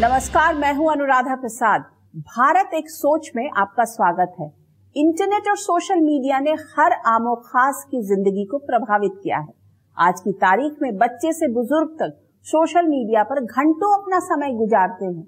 नमस्कार, 0.00 0.54
मैं 0.54 0.72
हूँ 0.74 0.92
अनुराधा 0.92 1.34
प्रसाद। 1.36 1.80
भारत 2.16 2.70
एक 2.74 2.90
सोच 2.90 3.30
में 3.36 3.50
आपका 3.56 3.84
स्वागत 3.84 4.36
है। 4.40 4.46
इंटरनेट 4.96 5.48
और 5.48 5.56
सोशल 5.56 6.00
मीडिया 6.00 6.38
ने 6.38 6.50
हर 6.50 6.92
आमो 7.06 7.34
खास 7.34 7.84
की 7.90 8.02
ज़िंदगी 8.02 8.44
को 8.44 8.58
प्रभावित 8.58 9.20
किया 9.22 9.38
है। 9.38 9.52
आज 9.96 10.20
की 10.20 10.32
तारीख 10.32 10.76
में 10.82 10.96
बच्चे 10.96 11.32
से 11.32 11.48
बुज़ुर्ग 11.48 11.88
तक 11.88 12.16
सोशल 12.46 12.86
मीडिया 12.86 13.22
पर 13.22 13.40
घंटों 13.40 14.02
अपना 14.02 14.18
समय 14.18 14.52
गुजारते 14.52 15.04
हैं। 15.04 15.24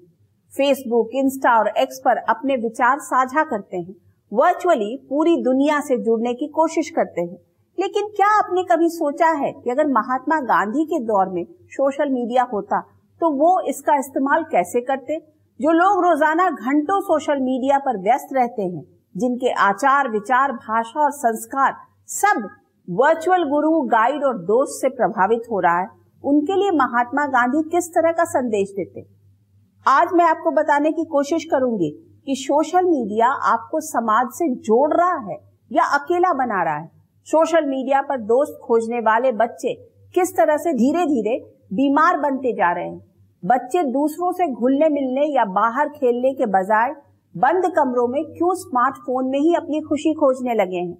फेसबुक, 0.53 1.09
इंस्टा 1.13 1.57
और 1.59 1.67
एक्स 1.67 2.01
पर 2.05 2.17
अपने 2.17 2.55
विचार 2.55 2.99
साझा 2.99 3.43
करते 3.43 3.77
हैं। 3.77 3.95
वर्चुअली 4.31 5.07
पूरी 5.09 5.35
दुनिया 5.43 5.79
से 5.79 5.97
जुड़ने 5.97 6.33
की 6.33 6.47
कोशिश 6.47 6.89
करते 6.89 7.21
हैं। 7.21 7.37
लेकिन 7.79 8.07
क्या 8.07 8.37
आपने 8.37 8.63
कभी 8.63 8.89
सोचा 8.89 9.29
है 9.29 9.51
कि 9.51 9.69
अगर 9.69 9.87
महात्मा 9.87 10.39
गांधी 10.39 10.85
के 10.85 10.99
दौर 10.99 11.29
में 11.29 11.45
सोशल 11.69 12.09
मीडिया 12.09 12.43
होता 12.43 12.83
तो 13.23 13.29
वो 13.31 13.59
इसका 13.69 13.95
इस्तेमाल 13.95 14.43
कैसे 14.43 14.79
करते? 14.81 15.17
जो 15.59 15.71
लोग 15.71 16.03
रोज़ाना 16.03 16.49
घंटों 16.49 16.99
सोशल 17.01 17.39
मीडिया 17.39 17.77
पर 17.77 17.97
व्यस्त 17.97 18.33
रहते 18.33 18.61
हैं, 18.61 18.81
जिनके 19.15 19.51
आचार, 19.51 20.09
विचार, 20.09 20.51
भाषा 20.51 20.99
और 20.99 21.11
संस्कार 21.11 21.75
सब 22.09 22.47
वर्चुअल 22.87 23.43
गुरु, 23.43 23.81
गाइड 23.81 24.23
और 24.23 24.37
दोस्त 24.37 24.81
से 24.81 24.89
प्रभावित 24.89 25.43
हो 25.51 25.59
रहा 25.59 25.79
है, 25.79 25.87
उनके 26.23 26.55
लिए 26.55 26.71
महात्मा 26.71 27.25
गांधी 27.27 27.61
किस 27.69 27.89
तरह 27.89 28.11
का 28.11 28.23
संदेश 28.23 28.69
देते? 28.69 29.05
आज 29.85 30.13
मैं 30.13 30.25
आपको 30.25 30.51
बताने 30.51 30.91
की 30.91 31.05
कोशिश 31.05 31.45
करूँगी 31.45 31.89
कि 32.25 32.35
सोशल 32.35 32.85
मीडिया 32.85 33.27
आपको 33.53 33.79
समाज 33.79 34.27
से 34.31 34.49
जोड़ 34.61 34.93
रहा 34.93 35.17
है 35.21 35.37
या 35.71 35.83
अकेला 35.93 36.33
बना 36.33 36.63
रहा 36.63 36.77
है। 36.77 36.89
सोशल 37.27 37.65
मीडिया 37.65 38.01
पर 38.01 38.21
दोस्त 38.25 38.59
खोजने 38.63 38.99
वाले 38.99 39.31
बच्चे 39.37 39.73
किस 40.15 40.37
तरह 40.37 40.57
से 40.57 40.73
धीरे 40.73 41.05
धीरे 41.05 41.39
बीमार 41.73 42.17
बनते 42.19 42.53
जा 42.53 42.71
रहे 42.71 42.85
हैं? 42.85 43.12
बच्चे 43.43 43.81
दूसरों 43.83 44.31
से 44.31 44.47
घुलने 44.47 44.87
मिलने 44.89 45.25
या 45.27 45.43
बाहर 45.45 45.89
खेलने 45.89 46.33
के 46.33 46.45
बजाय 46.45 46.91
बंद 47.35 47.65
कमरों 47.75 48.07
में 48.07 48.23
क्यों 48.25 48.53
स्मार्टफ़ोन 48.55 49.29
में 49.29 49.39
ही 49.39 49.53
अपनी 49.55 49.81
खुशी 49.81 50.13
खोजने 50.13 50.53
लगे 50.53 50.77
हैं? 50.77 50.93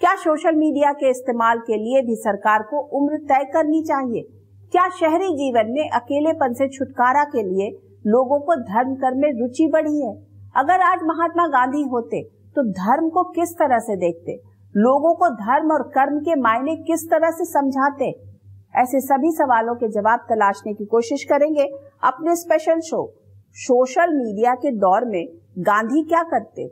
क्या 0.00 0.14
सोशल 0.14 0.54
मीडिया 0.54 0.92
के 0.92 1.10
इस्तेमाल 1.10 1.58
के 1.58 1.76
लिए 1.76 2.02
भी 2.02 2.16
सरकार 2.16 2.62
को 2.62 2.80
उम्र 2.98 3.18
तय 3.24 3.44
करनी 3.44 3.82
चाहिए? 3.82 4.22
क्या 4.72 4.88
शहरी 4.90 5.28
जीवन 5.34 5.72
में 5.72 5.90
अकेलेपन 5.90 6.54
से 6.54 6.68
छुटकारा 6.68 7.24
के 7.24 7.42
लिए 7.42 7.68
लोगों 8.06 8.40
को 8.40 8.56
धर्म 8.62 8.94
कर्म 8.94 9.20
में 9.20 9.30
रुचि 9.40 9.68
बढ़ी 9.72 10.00
है? 10.00 10.14
अगर 10.56 10.80
आज 10.80 11.02
महात्मा 11.04 11.46
गांधी 11.48 11.82
होते 11.82 12.22
तो 12.56 12.62
धर्म 12.72 13.08
को 13.08 13.24
किस 13.30 13.54
तरह 13.54 13.78
से 13.78 13.96
देखते? 13.96 14.40
लोगों 14.74 15.14
को 15.14 15.28
धर्म 15.36 15.72
और 15.72 15.82
कर्म 15.94 16.18
के 16.20 16.40
मायने 16.40 16.76
किस 16.82 17.08
तरह 17.10 17.30
से 17.30 17.44
समझाते? 17.44 18.12
ऐसे 18.74 19.00
सभी 19.00 19.30
सवालों 19.32 19.74
के 19.74 19.88
जवाब 19.88 20.18
तलाशने 20.28 20.72
की 20.74 20.84
कोशिश 20.84 21.24
करेंगे 21.24 21.64
अपने 22.02 22.34
स्पेशल 22.36 22.80
शो 22.80 23.00
सोशल 23.56 24.12
मीडिया 24.14 24.54
के 24.54 24.70
दौर 24.76 25.04
में 25.04 25.26
गांधी 25.58 26.02
क्या 26.02 26.22
करते? 26.22 26.62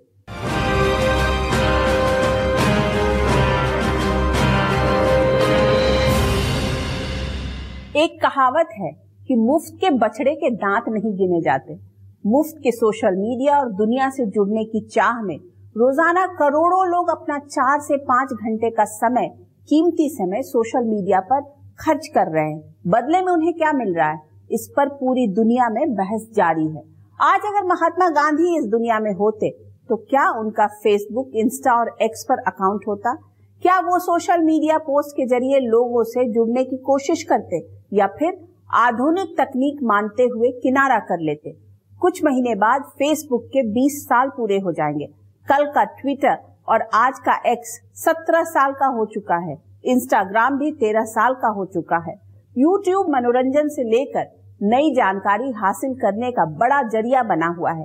एक 8.03 8.21
कहावत 8.23 8.69
है 8.73 8.93
कि 9.29 9.37
मुफ़्त 9.37 9.75
के 9.81 9.91
बछड़े 9.91 10.35
के 10.35 10.51
दांत 10.51 10.85
नहीं 10.89 11.13
गिने 11.17 11.41
जाते। 11.41 11.79
मुफ़्त 12.27 12.63
के 12.63 12.71
सोशल 12.71 13.17
मीडिया 13.17 13.59
और 13.59 13.73
दुनिया 13.75 14.11
से 14.11 14.27
जुड़ने 14.27 14.65
की 14.65 14.87
चाह 14.87 15.23
में 15.23 15.37
रोज़ाना 15.77 16.27
करोड़ों 16.27 16.87
लोग 16.89 17.11
अपना 17.11 17.39
चार 17.39 17.81
से 17.81 17.97
पाँच 17.97 18.33
घंटे 18.33 18.71
का 18.71 18.85
समय, 18.85 19.29
कीमती 19.69 20.09
समय 20.09 20.43
सोशल 20.45 20.85
मीडिया 20.85 21.21
पर 21.21 21.58
खर्च 21.79 22.07
कर 22.07 22.27
रहे 22.27 22.45
हैं। 22.45 22.75
बदले 22.87 23.21
में 23.21 23.33
उन्हें 23.33 23.53
क्या 23.55 23.73
मिल 23.73 23.95
रहा 23.95 24.09
है? 24.09 24.21
इस 24.51 24.69
पर 24.77 24.89
पूरी 24.91 25.27
दुनिया 25.27 25.69
में 25.69 25.95
बहस 25.95 26.29
जारी 26.35 26.67
है। 26.67 26.83
आज 27.21 27.41
अगर 27.47 27.67
महात्मा 27.67 28.09
गांधी 28.11 28.57
इस 28.59 28.65
दुनिया 28.67 28.99
में 28.99 29.13
होते 29.13 29.51
तो 29.89 29.97
क्या 29.97 30.29
उनका 30.31 30.67
फेसबुक 30.67 31.31
इंस्टा 31.35 31.73
और 31.73 31.97
एक्स 32.03 32.25
पर 32.29 32.39
अकाउंट 32.39 32.81
होता? 32.89 33.15
क्या 33.63 33.79
वो 33.81 33.99
सोशल 33.99 34.41
मीडिया 34.41 34.79
पोस्ट 34.79 35.17
के 35.17 35.27
ज़रिए 35.27 35.59
लोगों 35.61 36.03
से 36.05 36.25
जुड़ने 36.33 36.65
की 36.65 36.77
कोशिश 36.77 37.23
करते, 37.23 37.61
या 37.93 38.07
फिर 38.19 38.37
आधुनिक 38.75 39.35
तकनीक 39.39 39.83
मानते 39.83 40.23
हुए 40.23 40.51
किनारा 40.63 40.99
कर 40.99 41.21
लेते? 41.21 41.57
कुछ 42.01 42.25
महीने 42.25 42.55
बाद 42.55 42.83
फेसबुक 42.99 43.47
के 43.47 43.63
20 43.73 44.03
साल 44.05 44.29
पूरे 44.29 44.59
हो 44.59 44.73
जाएँगे। 44.73 45.07
कल 45.47 45.65
का 45.67 45.85
ट्विटर 45.85 46.37
और 46.69 46.89
आज 46.95 47.19
का 47.19 47.41
एक्स 47.47 47.81
सत्रह 47.95 48.45
साल 48.45 48.73
का 48.73 48.87
हो 48.89 49.07
चुका 49.07 49.37
है। 49.37 49.57
इंस्टाग्राम 49.85 50.59
भी 50.59 50.71
तेरह 50.73 51.05
साल 51.05 51.35
का 51.35 51.49
हो 51.49 51.65
चुका 51.65 51.99
है। 51.99 52.15
यूट्यूब 52.57 53.11
मनोरंजन 53.11 53.69
से 53.69 53.83
लेकर 53.83 54.27
नई 54.63 54.91
जानकारी 54.95 55.51
हासिल 55.53 55.95
करने 55.95 56.31
का 56.31 56.45
बड़ा 56.59 56.83
ज़रिया 56.83 57.23
बना 57.23 57.47
हुआ 57.59 57.73
है। 57.73 57.85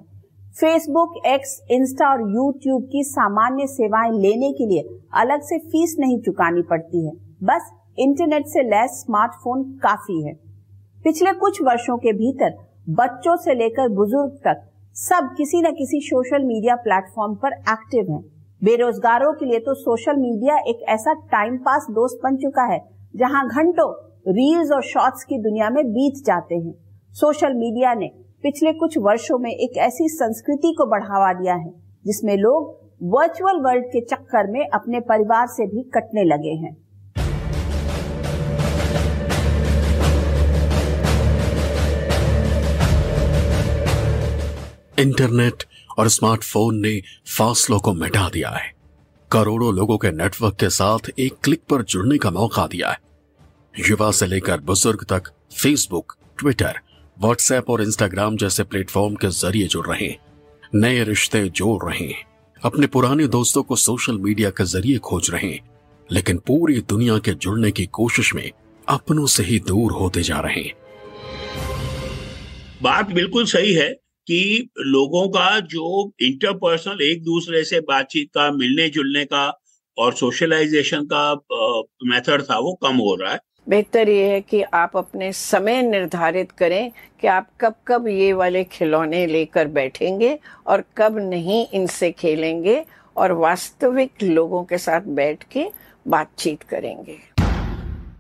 फेसबुक 0.56 1.14
एक्स 1.28 1.60
इंस्टा 1.72 2.10
और 2.10 2.22
यूट्यूब 2.22 2.84
की 2.84 3.04
सामान्य 3.04 3.68
सेवाएँ 3.68 4.12
लेने 4.12 4.52
के 4.54 4.66
लिए 4.66 5.00
अलग 5.14 5.42
से 5.42 5.58
फ़ीस 5.60 5.96
नहीं 6.00 6.20
चुकानी 6.20 6.62
पड़ती 6.62 7.06
है। 7.06 7.12
बस 7.44 7.72
इंटरनेट 8.00 8.46
से 8.46 8.64
लैस 8.64 9.02
स्मार्टफ़ोन 9.02 9.64
काफ़ी 9.84 10.22
है। 10.24 10.34
पिछले 11.04 11.32
कुछ 11.34 11.62
वर्षों 11.62 11.98
के 11.98 12.14
भीतर 12.14 12.54
बच्चों 12.90 13.36
से 13.36 13.54
लेकर 13.54 13.90
बुज़ुर्ग 13.90 14.40
तक 14.48 14.70
सब 14.96 15.34
किसी 15.38 15.62
न 15.62 15.72
किसी 15.72 16.00
सोशल 16.02 16.44
मीडिया 16.44 16.76
प्लेटफॉर्म 16.76 17.36
पर 17.36 17.54
एक्टिव 17.70 18.12
हैं। 18.12 18.24
बेरोजगारों 18.64 19.32
के 19.34 19.46
लिए 19.46 19.60
तो 19.60 19.74
सोशल 19.76 20.16
मीडिया 20.18 20.58
एक 20.68 20.84
ऐसा 20.90 21.14
टाइम 21.32 21.56
पास 21.58 21.88
दोस्त 21.92 22.20
बन 22.24 22.36
चुका 22.38 22.64
है, 22.64 22.80
जहाँ 23.16 23.44
घंटों 23.48 23.88
रील्स 24.30 24.72
और 24.72 24.84
शॉर्ट्स 24.84 25.24
की 25.24 25.38
दुनिया 25.40 25.70
में 25.70 25.84
बीत 25.88 26.24
जाते 26.26 26.56
हैं। 26.56 26.74
सोशल 27.16 27.54
मीडिया 27.56 27.94
ने 27.94 28.08
पिछले 28.44 28.74
कुछ 28.74 28.98
वर्षों 29.00 29.40
में 29.40 29.50
एक 29.50 29.78
ऐसी 29.80 30.08
संस्कृति 30.10 30.74
को 30.78 30.86
बढ़ावा 30.86 31.34
दिया 31.34 31.56
है, 31.56 31.74
जिसमें 32.06 32.36
लोग 32.38 32.72
वर्चुअल 33.10 33.60
वर्ल्ड 33.62 33.86
के 33.88 34.02
चक्कर 34.06 34.52
में 34.52 34.66
अपने 34.66 35.00
परिवार 35.04 35.48
से 35.48 35.68
भी 35.68 35.84
कटने 35.94 36.24
लगे 36.26 36.56
हैं। 36.56 36.76
इंटरनेट 45.00 45.64
और 45.98 46.08
स्मार्टफ़ोन 46.08 46.80
ने 46.80 47.02
फासलों 47.38 47.80
को 47.80 47.94
मिटा 47.94 48.30
दिया 48.30 48.50
है। 48.50 48.74
करोड़ों 49.32 49.76
लोगों 49.76 49.98
के 49.98 50.12
नेटवर्क 50.12 50.56
के 50.56 50.70
साथ 50.70 51.00
एक 51.20 51.34
क्लिक 51.44 51.62
पर 51.70 51.82
जुड़ने 51.82 52.18
का 52.18 52.32
मौका 52.32 52.68
दिया 52.68 52.90
है। 52.90 53.00
युवा 53.90 54.12
से 54.12 54.28
लेकर 54.28 54.60
बुज़ुर्ग 54.60 55.04
तक 55.04 55.24
फेसबुक 55.64 56.16
ट्विटर 56.40 56.80
व्हाट्सएप 57.22 57.70
और 57.70 57.82
इंस्टाग्राम 57.82 58.38
जैसे 58.38 58.64
प्लेटफॉर्म 58.64 59.16
के 59.16 59.28
ज़रिए 59.28 59.68
जुड़ 59.68 59.88
रहे 59.88 60.08
हैं। 60.08 60.20
नए 60.76 61.04
रिश्ते 61.04 61.50
जोड़ 61.50 61.92
रहे 61.92 62.08
हैं। 62.08 62.26
अपने 62.64 62.88
पुराने 62.88 63.28
दोस्तों 63.28 63.64
को 63.64 63.76
सोशल 63.76 64.18
मीडिया 64.18 64.50
के 64.50 64.64
ज़रिए 64.64 64.98
खोज 64.98 65.30
रहे 65.32 65.52
हैं। 65.52 65.70
लेकिन 66.12 66.38
पूरी 66.38 66.82
दुनिया 66.82 67.18
के 67.18 67.32
जुड़ने 67.32 67.72
की 67.72 67.86
कोशिश 67.86 68.36
में 68.36 68.52
अपनों 68.90 69.26
से 69.26 69.44
ही 69.44 69.60
दूर 69.60 69.92
होते 69.92 70.24
जा 70.24 70.40
रहे 70.40 70.62
हैं। 70.62 70.74
बात 72.82 73.12
बिल्कुल 73.12 73.46
सही 73.46 73.74
है। 73.74 74.03
कि 74.28 74.70
लोगों 74.80 75.28
का 75.30 75.60
जो 75.60 76.12
इंटरपर्सनल 76.22 77.02
एक 77.02 77.24
दूसरे 77.24 77.64
से 77.64 77.80
बातचीत 77.80 78.30
का, 78.34 78.52
मिलने 78.52 78.88
जुलने 78.90 79.26
का 79.26 79.48
और 79.98 80.14
सोशलाइजेशन 80.14 81.08
का 81.14 81.34
मेथड 82.04 82.42
था, 82.42 82.60
वो 82.60 82.74
कम 82.84 82.96
हो 82.98 83.16
रहा 83.16 83.34
है। 83.34 83.40
बेहतर 83.70 84.10
ये 84.10 84.24
है 84.30 84.40
कि 84.42 84.62
आप 84.62 84.98
अपने 84.98 85.32
समय 85.34 85.82
निर्धारित 85.82 86.52
करें 86.52 86.92
कि 87.22 87.28
आप 87.28 87.50
कब 87.62 87.76
कब 87.88 88.08
ये 88.08 88.32
वाले 88.34 88.64
खिलौने 88.64 89.26
लेकर 89.28 89.68
बैठेंगे 89.68 90.38
और 90.68 90.84
कब 90.98 91.18
नहीं 91.20 91.66
इनसे 91.74 92.12
खेलेंगे 92.12 92.84
और 93.18 93.32
वास्तविक 93.32 94.24
लोगों 94.24 94.64
के 94.64 94.78
साथ 94.78 95.02
बैठ 95.02 95.44
के 95.44 95.66
बातचीत 96.06 96.64
करेंगे। 96.64 97.33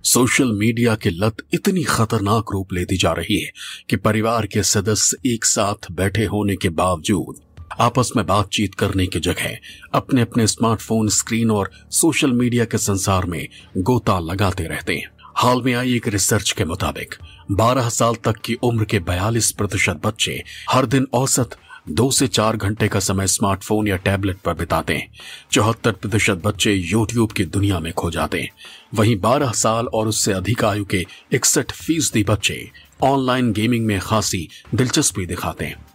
सोशल 0.03 0.51
मीडिया 0.51 0.95
की 0.95 1.09
लत 1.09 1.35
इतनी 1.53 1.83
खतरनाक 1.83 2.51
रूप 2.51 2.73
लेती 2.73 2.97
जा 2.97 3.11
रही 3.11 3.39
है 3.41 3.51
कि 3.89 3.95
परिवार 3.95 4.45
के 4.45 4.63
सदस्य 4.63 5.17
एक 5.33 5.45
साथ 5.45 5.91
बैठे 5.91 6.25
होने 6.25 6.55
के 6.55 6.69
बावजूद 6.69 7.35
आपस 7.79 8.11
में 8.15 8.25
बातचीत 8.25 8.75
करने 8.75 9.05
की 9.07 9.19
जगह 9.19 9.57
अपने 9.93 10.21
अपने 10.21 10.47
स्मार्टफ़ोन, 10.47 11.09
स्क्रीन 11.09 11.51
और 11.51 11.71
सोशल 11.91 12.31
मीडिया 12.31 12.65
के 12.65 12.77
संसार 12.77 13.25
में 13.25 13.47
गोता 13.77 14.19
लगाते 14.19 14.63
रहते 14.63 14.95
हैं। 14.95 15.09
हाल 15.37 15.61
में 15.61 15.73
आई 15.73 15.95
एक 15.95 16.07
रिसर्च 16.07 16.51
के 16.51 16.65
मुताबिक 16.65 17.15
12 17.51 17.89
साल 17.89 18.15
तक 18.15 18.37
की 18.37 18.53
उम्र 18.53 18.85
के 18.85 18.99
42 18.99 19.51
प्रतिशत 19.51 20.01
बच्चे 20.05 20.43
हर 20.69 20.85
दिन 20.85 21.07
औसत 21.13 21.55
दो 21.85 22.09
से 22.11 22.27
चार 22.27 22.57
घंटे 22.57 22.87
का 22.87 22.99
समय 22.99 23.27
स्मार्टफ़ोन 23.27 23.87
या 23.87 23.95
टैबलेट 23.97 24.37
पर 24.37 24.53
बिताते 24.53 24.93
हैं। 24.93 25.11
चौहत्तर 25.51 25.91
प्रतिशत 25.91 26.41
बच्चे 26.45 26.73
यूट्यूब 26.73 27.31
की 27.31 27.43
दुनिया 27.45 27.79
में 27.79 27.91
खो 27.93 28.11
जाते 28.11 28.41
हैं। 28.41 28.49
वहीं 28.95 29.19
बारह 29.19 29.51
साल 29.51 29.87
और 29.87 30.07
उससे 30.07 30.33
अधिक 30.33 30.63
आयु 30.65 30.85
के 30.85 31.05
इकसठ 31.31 31.71
फ़ीसदी 31.71 32.23
बच्चे 32.23 32.69
ऑनलाइन 33.03 33.51
गेमिंग 33.53 33.85
में 33.85 33.99
खासी 33.99 34.47
दिलचस्पी 34.75 35.25
दिखाते 35.25 35.65
हैं। 35.65 35.85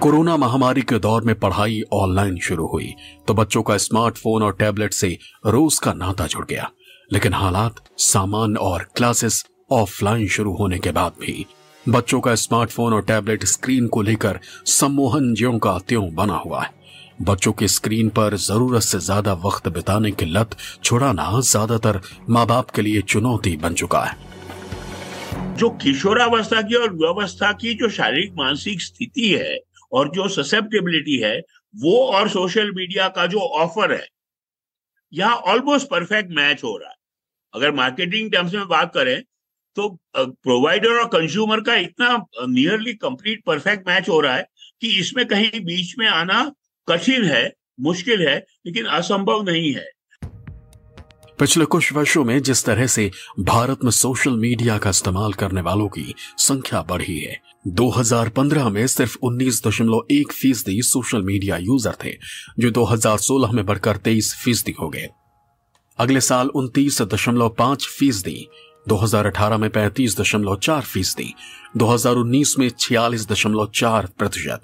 कोरोना 0.00 0.36
महामारी 0.36 0.82
के 0.82 0.98
दौर 0.98 1.22
में 1.22 1.34
पढ़ाई 1.34 1.80
ऑनलाइन 1.92 2.38
शुरू 2.38 2.66
हुई 2.66 2.92
तो 3.28 3.34
बच्चों 3.34 3.62
का 3.62 3.76
स्मार्टफ़ोन 3.76 4.42
और 4.42 4.56
टैबलेट 4.58 4.92
से 4.92 5.18
रोज 5.46 5.78
का 5.78 5.92
नाता 5.94 6.26
जुड़ 6.26 6.44
गया। 6.46 6.70
लेकिन 7.12 7.34
हालात 7.34 7.80
सामान्य 7.98 8.58
और 8.58 8.86
क्लासेस 8.96 9.44
ऑफलाइन 9.72 10.28
शुरू 10.28 10.54
होने 10.56 10.78
के 10.78 10.90
बाद 10.90 11.12
भी 11.20 11.44
बच्चों 11.88 12.20
का 12.20 12.34
स्मार्टफ़ोन 12.34 12.92
और 12.92 13.02
टैबलेट 13.02 13.44
स्क्रीन 13.44 13.86
को 13.88 14.02
लेकर 14.02 14.38
सम्मोहन 14.66 15.32
ज्यो 15.34 15.52
का 15.58 15.78
त्यों 15.78 16.14
बना 16.14 16.34
हुआ 16.34 16.62
है। 16.62 16.70
बच्चों 17.22 17.52
के 17.52 17.68
स्क्रीन 17.68 18.08
पर 18.08 18.36
ज़रूरत 18.36 18.82
से 18.82 18.98
ज़्यादा 18.98 19.32
वक्त 19.44 19.66
बिताने 19.68 20.10
की 20.10 20.24
लत 20.26 20.56
छुड़ाना 20.84 21.40
ज़्यादातर 21.40 22.00
माँ 22.30 22.46
बाप 22.46 22.70
के 22.70 22.82
लिए 22.82 23.00
चुनौती 23.04 23.56
बन 23.56 23.74
चुका 23.74 24.00
है। 24.00 25.56
जो 25.56 25.70
किशोरावस्था 25.82 26.60
की 26.62 26.74
और 26.74 26.92
युवावस्था 26.92 27.52
की 27.52 27.74
जो 27.74 27.88
शारीरिक, 27.88 28.32
मानसिक 28.34 28.82
स्थिति 28.82 29.28
है 29.30 29.58
और 29.92 30.10
जो 30.10 30.28
ससेप्टेबिलिटी 30.30 31.18
है, 31.18 31.36
वो 31.74 31.98
और 32.06 32.28
सोशल 32.28 32.70
मीडिया 32.76 33.08
का 33.08 33.26
जो 33.26 33.38
ऑफ़र 33.38 33.92
है, 33.92 34.06
यहाँ 35.12 35.36
ऑलमोस्ट 35.36 35.88
परफेक्ट 35.88 36.30
मैच 36.30 36.64
हो 36.64 36.76
रहा 36.76 36.90
है। 36.90 36.96
अगर 37.54 37.74
मार्केटिंग 37.74 38.30
टर्म्स 38.32 38.54
में 38.54 38.66
बात 38.68 38.92
करें 38.94 39.22
तो 39.76 39.88
प्रोवाइडर 40.16 40.98
और 41.00 41.08
कंज्यूमर 41.08 41.60
का 41.60 41.74
इतना 41.76 42.16
नियरली 42.48 42.92
कंप्लीट 42.94 43.42
परफेक्ट 43.46 43.88
मैच 43.88 44.08
हो 44.08 44.20
रहा 44.20 44.34
है 44.34 44.46
कि 44.82 44.98
इसमें 45.00 45.26
कहीं 45.26 45.60
बीच 45.60 45.94
में 45.98 46.06
आना 46.08 46.52
कठिन 46.88 47.24
है, 47.24 47.50
मुश्किल 47.80 48.26
है, 48.28 48.36
लेकिन 48.66 48.86
असंभव 48.86 49.42
नहीं 49.42 49.72
है। 49.74 49.90
पिछले 51.38 51.64
कुछ 51.64 51.92
वर्षों 51.92 52.24
में 52.24 52.42
जिस 52.42 52.64
तरह 52.64 52.86
से 52.86 53.10
भारत 53.40 53.84
में 53.84 53.90
सोशल 53.90 54.36
मीडिया 54.38 54.76
का 54.78 54.90
इस्तेमाल 54.90 55.32
करने 55.32 55.60
वालों 55.60 55.88
की 55.88 56.14
संख्या 56.38 56.82
बढ़ी 56.82 57.18
है 57.18 57.40
2015 57.68 58.68
में 58.68 58.86
सिर्फ़ 58.86 59.16
19.1 59.22 60.32
फ़ीसदी 60.32 60.80
सोशल 60.82 61.22
मीडिया 61.22 61.56
यूज़र 61.56 61.96
थे, 62.04 62.12
जो 62.58 62.70
2016 62.70 63.52
में 63.52 63.64
बढ़कर 63.66 63.96
23 63.96 64.34
फ़ीसदी 64.34 64.74
हो 64.80 64.88
गए। 64.88 65.08
अगले 65.98 66.20
साल 66.20 66.50
29.5 66.54 67.86
फ़ीसदी 67.88 68.48
2018 68.88 69.58
में 69.58 69.68
35.4 69.68 70.80
फ़ीसदी 70.80 71.34
2019 71.76 72.58
में 72.58 72.68
46.4 72.70 74.06
प्रतिशत 74.06 74.60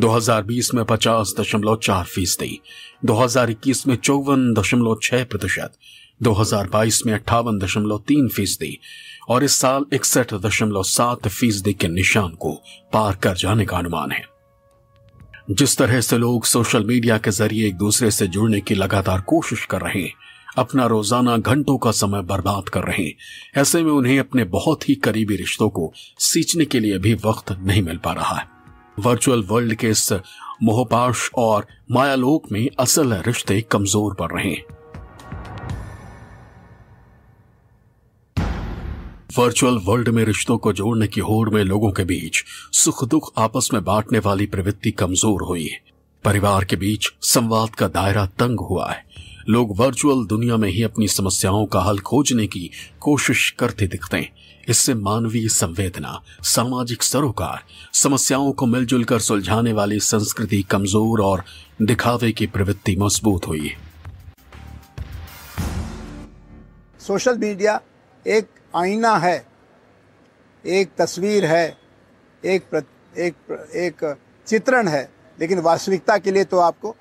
2020 0.00 0.74
में 0.74 0.82
50.4 0.84 2.04
फ़ीसदी 2.04 2.60
2021 3.06 3.86
में 3.86 3.96
चौवन 3.96 4.52
दशमलव 4.54 4.98
छह 5.02 5.24
प्रतिशत 5.24 5.72
2022 6.22 7.06
में 7.06 7.12
अट्ठावन 7.12 7.58
दशमलव 7.58 7.98
तीन 8.08 8.28
फ़ीसदी 8.28 8.78
और 9.28 9.44
इस 9.44 9.52
साल 9.52 9.84
इकसठ 9.92 10.34
दशमलव 10.34 10.82
सात 10.82 11.28
फ़ीसदी 11.28 11.72
के 11.74 11.88
निशान 11.88 12.30
को 12.30 12.52
पार 12.92 13.16
कर 13.16 13.34
जाने 13.34 13.64
का 13.64 13.78
अनुमान 13.78 14.10
है। 14.10 14.24
जिस 15.50 15.78
तरह 15.78 16.00
से 16.00 16.18
लोग 16.18 16.44
सोशल 16.44 16.84
मीडिया 16.84 17.18
के 17.18 17.30
ज़रिए 17.30 17.66
एक 17.66 17.76
दूसरे 17.76 18.10
से 18.10 18.26
जुड़ने 18.26 18.60
की 18.60 18.74
लगातार 18.74 19.20
कोशिश 19.20 19.64
कर 19.64 19.80
रहे 19.80 20.02
हैं 20.02 20.12
अपना 20.58 20.86
रोज़ाना 20.86 21.36
घंटों 21.36 21.76
का 21.78 21.90
समय 21.90 22.22
बर्बाद 22.22 22.68
कर 22.68 22.84
रहे 22.84 23.04
हैं। 23.04 23.60
ऐसे 23.60 23.82
में 23.82 23.90
उन्हें 23.92 24.18
अपने 24.18 24.44
बहुत 24.50 24.88
ही 24.88 24.94
करीबी 24.94 25.36
रिश्तों 25.36 25.68
को 25.68 25.92
सींचने 26.20 26.64
के 26.64 26.80
लिए 26.80 26.98
भी 26.98 27.14
वक्त 27.14 27.52
नहीं 27.52 27.82
मिल 27.82 27.96
पा 27.96 28.12
रहा 28.12 28.36
है। 28.36 28.46
वर्चुअल 28.98 29.42
वर्ल्ड 29.42 29.74
के 29.74 29.88
इस 29.88 30.12
मोहपाश 30.62 31.30
और 31.38 31.66
मायालोक 31.90 32.52
में 32.52 32.68
असल 32.80 33.12
रिश्ते 33.26 33.60
कमज़ोर 33.60 34.14
पड़ 34.14 34.30
रहे 34.32 34.50
हैं। 34.50 34.64
वर्चुअल 39.38 39.78
वर्ल्ड 39.84 40.08
में 40.08 40.24
रिश्तों 40.24 40.56
को 40.58 40.72
जोड़ने 40.72 41.06
की 41.06 41.20
होड़ 41.20 41.48
में 41.50 41.62
लोगों 41.64 41.90
के 41.92 42.04
बीच 42.04 42.42
सुख 42.72 43.04
दुख 43.04 43.32
आपस 43.38 43.68
में 43.74 43.82
बांटने 43.84 44.18
वाली 44.18 44.46
प्रवृत्ति 44.46 44.90
कमज़ोर 44.90 45.42
हुई 45.42 45.66
है। 45.66 45.80
परिवार 46.24 46.64
के 46.64 46.76
बीच 46.76 47.08
संवाद 47.22 47.74
का 47.74 47.88
दायरा 47.88 48.26
तंग 48.38 48.60
हुआ 48.60 48.90
है। 48.90 49.04
लोग 49.48 49.76
वर्चुअल 49.78 50.24
दुनिया 50.26 50.56
में 50.56 50.68
ही 50.68 50.82
अपनी 50.82 51.08
समस्याओं 51.08 51.66
का 51.66 51.80
हल 51.80 51.98
खोजने 52.00 52.46
की 52.46 52.70
कोशिश 53.00 53.50
करते 53.50 53.86
दिखते 53.86 54.16
हैं। 54.16 54.30
इससे 54.68 54.94
मानवीय 54.94 55.48
संवेदना 55.48 56.20
सामाजिक 56.44 57.02
सरोकार 57.02 57.62
समस्याओं 57.92 58.52
को 58.52 58.66
मिलजुल 58.66 59.04
कर 59.04 59.20
सुलझाने 59.20 59.72
वाली 59.72 60.00
संस्कृति 60.00 60.62
कमज़ोर 60.62 61.20
और 61.20 61.44
दिखावे 61.82 62.32
की 62.32 62.46
प्रवृत्ति 62.46 62.96
मज़बूत 62.96 63.46
हुई। 63.46 63.68
है 63.68 63.76
सोशल 67.00 67.38
मीडिया 67.38 67.80
एक 68.26 68.48
आईना 68.76 69.16
है 69.16 69.36
एक 70.64 70.90
तस्वीर 70.98 71.44
है 71.44 71.66
एक 72.42 72.68
प्र, 72.70 72.82
एक 73.18 73.34
एक 73.76 74.14
चित्रण 74.46 74.88
है 74.88 75.08
लेकिन 75.38 75.58
वास्तविकता 75.60 76.16
के 76.18 76.32
लिए 76.32 76.44
तो 76.44 76.58
आपको 76.58 76.94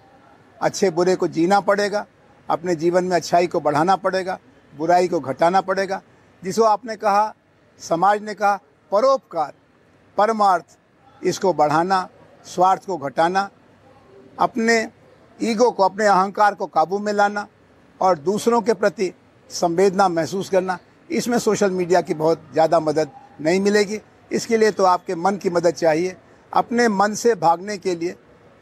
अच्छे 0.59 0.89
बुरे 0.89 1.15
को 1.15 1.27
जीना 1.27 1.59
पड़ेगा। 1.59 2.05
अपने 2.51 2.75
जीवन 2.75 3.03
में 3.03 3.15
अच्छाई 3.15 3.47
को 3.47 3.59
बढ़ाना 3.59 3.95
पड़ेगा, 3.97 4.37
बुराई 4.73 5.07
को 5.07 5.19
घटाना 5.19 5.61
पड़ेगा। 5.61 6.01
जिसको 6.43 6.63
आपने 6.65 6.95
कहा, 6.95 7.33
समाज 7.79 8.21
ने 8.23 8.33
कहा, 8.33 8.55
परोपकार, 8.91 9.53
परमार्थ, 10.17 10.77
इसको 11.21 11.53
बढ़ाना, 11.53 12.07
स्वार्थ 12.45 12.85
को 12.85 12.97
घटाना, 12.97 13.49
अपने 14.39 14.87
ईगो 15.39 15.69
को, 15.71 15.83
अपने 15.83 16.05
अहंकार 16.07 16.55
को 16.55 16.65
काबू 16.67 16.99
में 16.99 17.11
लाना 17.13 17.47
और 17.99 18.17
दूसरों 18.19 18.61
के 18.61 18.73
प्रति 18.73 19.11
संवेदना 19.49 20.07
महसूस 20.09 20.49
करना, 20.49 20.77
इसमें 21.09 21.37
सोशल 21.39 21.71
मीडिया 21.71 22.01
की 22.01 22.13
बहुत 22.15 22.41
ज़्यादा 22.53 22.79
मदद 22.79 23.11
नहीं 23.41 23.59
मिलेगी। 23.61 23.99
इसके 24.31 24.57
लिए 24.57 24.71
तो 24.71 24.83
आपके 24.85 25.15
मन 25.15 25.37
की 25.37 25.49
मदद 25.49 25.73
चाहिए। 25.73 26.15
अपने 26.53 26.87
मन 26.89 27.13
से 27.13 27.33
भागने 27.37 27.77
के 27.77 27.95
लिए 27.95 28.15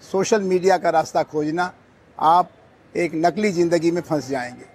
सोशल 0.03 0.41
मीडिया 0.44 0.77
का 0.77 0.89
रास्ता 0.89 1.24
खोजना, 1.24 1.71
आप 2.18 2.50
एक 2.97 3.12
नकली 3.15 3.51
ज़िंदगी 3.51 3.91
में 3.91 4.01
फंस 4.01 4.30
जाएँगे। 4.30 4.65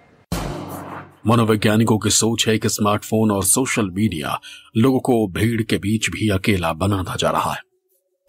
मनोवैज्ञानिकों 1.27 1.97
की 1.97 2.09
सोच 2.09 2.47
है 2.47 2.57
कि 2.57 2.69
स्मार्टफ़ोन 2.69 3.31
और 3.31 3.43
सोशल 3.43 3.89
मीडिया 3.89 4.39
लोगों 4.77 4.99
को 4.99 5.27
भीड़ 5.27 5.61
के 5.61 5.77
बीच 5.77 6.09
भी 6.09 6.29
अकेला 6.29 6.73
बनाता 6.73 7.15
जा 7.15 7.29
रहा 7.29 7.53
है। 7.53 7.61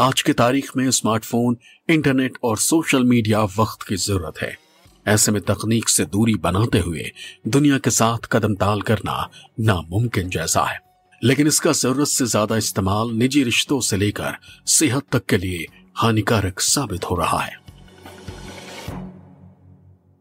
आज 0.00 0.22
की 0.22 0.32
तारीख 0.32 0.70
में 0.76 0.90
स्मार्टफ़ोन, 0.90 1.56
इंटरनेट 1.90 2.38
और 2.44 2.56
सोशल 2.58 3.04
मीडिया 3.04 3.42
वक्त 3.58 3.86
की 3.88 3.96
ज़रूरत 3.96 4.40
है। 4.42 4.56
ऐसे 5.06 5.32
में 5.32 5.40
तकनीक 5.42 5.88
से 5.88 6.04
दूरी 6.04 6.34
बनाते 6.34 6.78
हुए 6.78 7.10
दुनिया 7.48 7.78
के 7.78 7.90
साथ 7.90 8.26
कदम 8.32 8.54
ताल 8.54 8.80
करना 8.80 9.30
नामुमकिन 9.60 10.28
जैसा 10.28 10.64
है। 10.64 10.78
लेकिन 11.24 11.46
इसका 11.46 11.72
ज़रूरत 11.72 12.08
से 12.08 12.26
ज़्यादा 12.26 12.56
इस्तेमाल 12.56 13.10
निजी 13.10 13.42
रिश्तों 13.42 13.80
से 13.80 13.96
लेकर 13.96 14.36
सेहत 14.66 15.02
तक 15.12 15.26
के 15.26 15.36
लिए 15.36 15.66
हानिकारक 15.96 16.60
साबित 16.60 17.04
हो 17.04 17.16
रहा 17.16 17.38
है। 17.38 17.65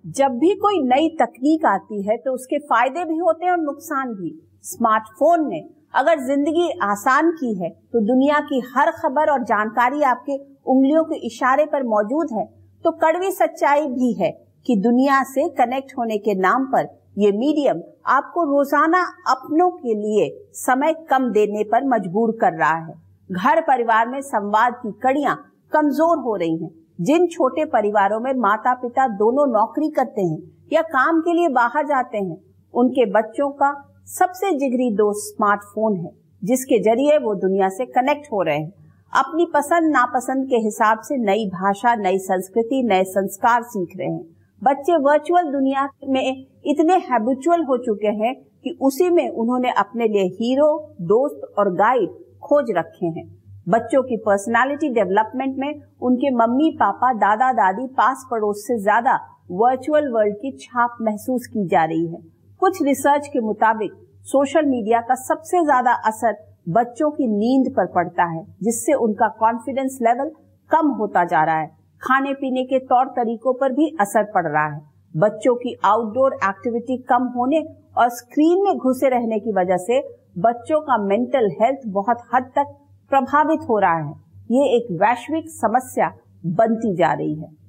जब 0.05 0.37
भी 0.39 0.53
कोई 0.55 0.81
नई 0.83 1.07
तकनीक 1.19 1.65
आती 1.65 2.01
है 2.03 2.17
तो 2.17 2.33
उसके 2.33 2.57
फ़ायदे 2.61 3.05
भी 3.05 3.17
होते 3.17 3.45
हैं 3.45 3.51
और 3.51 3.59
नुकसान 3.59 4.13
भी। 4.13 4.33
स्मार्टफ़ोन 4.63 5.47
ने 5.49 5.63
अगर 5.95 6.19
ज़िंदगी 6.19 6.69
आसान 6.83 7.31
की 7.31 7.53
है 7.55 7.69
तो 7.93 7.99
दुनिया 8.07 8.39
की 8.41 8.61
हर 8.67 8.91
खबर 8.93 9.31
और 9.31 9.43
जानकारी 9.45 10.01
आपके 10.03 10.37
उंगलियों 10.67 11.03
के 11.03 11.15
इशारे 11.27 11.65
पर 11.65 11.83
मौजूद 11.85 12.33
है। 12.33 12.45
तो 12.85 12.91
कड़वी 12.97 13.31
सच्चाई 13.33 13.87
भी 13.87 14.11
है 14.13 14.31
कि 14.65 14.75
दुनिया 14.81 15.21
से 15.23 15.47
कनेक्ट 15.55 15.97
होने 15.97 16.17
के 16.19 16.35
नाम 16.35 16.65
पर 16.65 16.87
ये 17.17 17.31
मीडियम 17.33 17.81
आपको 18.11 18.43
रोज़ाना 18.45 19.01
अपनों 19.29 19.69
के 19.73 19.93
लिए 19.95 20.29
समय 20.55 20.93
कम 21.09 21.29
देने 21.31 21.63
पर 21.63 21.87
मजबूर 21.87 22.37
कर 22.41 22.53
रहा 22.53 22.77
है। 22.77 22.93
घर 23.29 23.61
परिवार 23.63 24.07
में 24.07 24.21
संवाद 24.23 24.73
की 24.75 24.91
कड़ियाँ 25.03 25.35
कमज़ोर 25.73 26.17
हो 26.17 26.35
रही 26.35 26.57
हैं। 26.57 26.69
जिन 26.99 27.27
छोटे 27.27 27.65
परिवारों 27.65 28.19
में 28.19 28.33
माता 28.33 28.73
पिता 28.73 29.07
दोनों 29.07 29.45
नौकरी 29.51 29.89
करते 29.89 30.21
हैं 30.21 30.37
या 30.73 30.81
काम 30.81 31.19
के 31.21 31.33
लिए 31.33 31.47
बाहर 31.49 31.85
जाते 31.85 32.17
हैं, 32.17 32.37
उनके 32.73 33.05
बच्चों 33.05 33.49
का 33.49 33.73
सबसे 34.07 34.51
जिगरी 34.51 34.89
दोस्त 34.95 35.35
स्मार्टफ़ोन 35.35 35.95
है, 35.95 36.11
जिसके 36.43 36.79
ज़रिए 36.79 37.17
वो 37.17 37.35
दुनिया 37.35 37.69
से 37.69 37.85
कनेक्ट 37.85 38.31
हो 38.33 38.41
रहे 38.41 38.57
हैं। 38.57 38.73
अपनी 39.13 39.45
पसंद 39.53 39.91
नापसंद 39.91 40.47
के 40.49 40.55
हिसाब 40.55 40.99
से 40.99 41.17
नई 41.17 41.45
भाषा, 41.45 41.95
नई 41.95 42.17
संस्कृति, 42.17 42.83
नए 42.83 43.03
संस्कार 43.03 43.63
सीख 43.63 43.97
रहे 43.97 44.07
हैं। 44.07 44.23
बच्चे 44.63 44.97
वर्चुअल 44.97 45.51
दुनिया 45.51 45.89
में 46.09 46.45
इतने 46.65 46.95
हैबिचुअल 46.95 47.63
हो 47.63 47.77
चुके 47.77 48.07
हैं 48.07 48.35
कि 48.63 48.77
उसी 48.81 49.09
में 49.09 49.29
उन्होंने 49.29 49.71
अपने 49.71 50.07
लिए 50.07 50.23
हीरो, 50.23 50.95
दोस्त 51.01 51.55
और 51.59 51.73
गाइड 51.73 52.09
खोज 52.43 52.71
रखे 52.71 53.05
हैं। 53.05 53.44
बच्चों 53.67 54.01
की 54.03 54.17
पर्सनालिटी 54.17 54.89
डेवलपमेंट 54.93 55.55
में 55.57 55.81
उनके 56.01 56.29
मम्मी, 56.31 56.69
पापा, 56.79 57.11
दादा, 57.13 57.51
दादी, 57.53 57.87
पास 57.87 58.25
पड़ोस 58.31 58.63
से 58.67 58.77
ज़्यादा 58.79 59.15
वर्चुअल 59.51 60.11
वर्ल्ड 60.11 60.35
की 60.35 60.51
छाप 60.57 60.97
महसूस 61.01 61.47
की 61.47 61.67
जा 61.67 61.85
रही 61.85 62.05
है। 62.07 62.19
कुछ 62.61 62.81
रिसर्च 62.83 63.27
के 63.27 63.39
मुताबिक 63.39 63.91
सोशल 64.25 64.65
मीडिया 64.65 64.99
का 65.01 65.15
सबसे 65.15 65.63
ज़्यादा 65.63 65.93
असर 66.07 66.35
बच्चों 66.69 67.09
की 67.11 67.27
नींद 67.29 67.73
पर 67.75 67.85
पड़ता 67.85 68.23
है, 68.25 68.43
जिससे 68.63 68.93
उनका 68.95 69.27
कॉन्फिडेंस 69.39 69.97
लेवल 70.01 70.31
कम 70.71 70.87
होता 70.99 71.23
जा 71.25 71.43
रहा 71.43 71.57
है। 71.57 71.67
खाने 72.01 72.33
पीने 72.33 72.63
के 72.63 72.79
तौर 72.85 73.07
तरीकों 73.17 73.53
पर 73.53 73.73
भी 73.73 73.89
असर 74.01 74.31
पड़ 74.33 74.47
रहा 74.47 74.67
है। 74.67 74.81
बच्चों 75.13 75.55
की 75.55 75.75
आउटडोर 75.85 76.33
एक्टिविटी 76.45 76.97
कम 77.09 77.27
होने 77.35 77.65
और 77.97 78.09
स्क्रीन 78.13 78.63
में 78.63 78.77
घुसे 78.77 79.09
रहने 79.09 79.39
की 79.39 79.51
वजह 79.53 79.77
से 79.81 80.01
बच्चों 80.39 80.81
का 80.81 80.97
मेंटल 81.05 81.49
हेल्थ 81.61 81.87
बहुत 81.93 82.27
हद 82.33 82.51
तक 82.55 82.75
प्रभावित 83.09 83.59
हो 83.69 83.79
रहा 83.79 83.97
है। 83.97 84.13
ये 84.51 84.75
एक 84.77 84.87
वैश्विक 84.91 85.49
समस्या 85.49 86.17
बनती 86.45 86.95
जा 86.95 87.13
रही 87.13 87.35
है। 87.35 87.65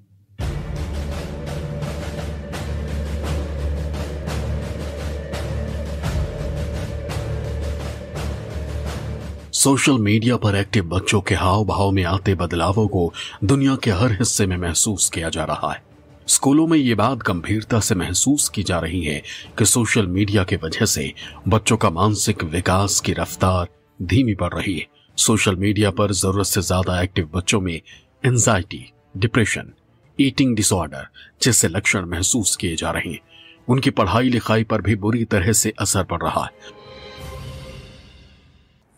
सोशल 9.52 9.98
मीडिया 9.98 10.36
पर 10.36 10.54
एक्टिव 10.54 10.84
बच्चों 10.84 11.20
के 11.20 11.34
हाव 11.34 11.64
भाव 11.64 11.90
में 11.90 12.04
आते 12.04 12.34
बदलावों 12.34 12.86
को 12.88 13.12
दुनिया 13.44 13.76
के 13.76 13.90
हर 13.90 14.12
हिस्से 14.12 14.46
में 14.46 14.56
महसूस 14.56 15.10
किया 15.10 15.28
जा 15.28 15.44
रहा 15.44 15.72
है। 15.72 15.82
स्कूलों 16.26 16.66
में 16.66 16.78
ये 16.78 16.94
बात 16.94 17.18
गंभीरता 17.18 17.80
से 17.80 17.94
महसूस 17.94 18.48
की 18.48 18.62
जा 18.62 18.78
रही 18.78 19.02
है 19.04 19.22
कि 19.58 19.64
सोशल 19.64 20.06
मीडिया 20.06 20.44
की 20.44 20.56
वजह 20.56 20.84
से 20.84 21.12
बच्चों 21.48 21.76
का 21.76 21.90
मानसिक 21.90 22.44
विकास 22.44 23.00
की 23.00 23.12
रफ्तार 23.12 23.68
धीमी 24.02 24.34
पड़ 24.34 24.54
रही 24.54 24.78
है। 24.78 24.95
सोशल 25.16 25.56
मीडिया 25.56 25.90
पर 25.90 26.12
ज़रूरत 26.12 26.46
से 26.46 26.60
ज़्यादा 26.62 27.00
एक्टिव 27.02 27.28
बच्चों 27.34 27.60
में 27.60 27.74
एंजाइटी 27.74 28.84
डिप्रेशन 29.16 29.72
ईटिंग 30.18 30.54
डिसऑर्डर 30.56 31.06
जैसे 31.42 31.68
लक्षण 31.68 32.06
महसूस 32.06 32.54
किए 32.56 32.76
जा 32.76 32.90
रहे 32.90 33.12
हैं। 33.12 33.20
उनकी 33.68 33.90
पढ़ाई 33.90 34.28
लिखाई 34.30 34.64
पर 34.64 34.80
भी 34.80 34.94
बुरी 34.96 35.24
तरह 35.24 35.52
से 35.52 35.72
असर 35.80 36.04
पड़ 36.04 36.22
रहा 36.22 36.44
है। 36.44 36.74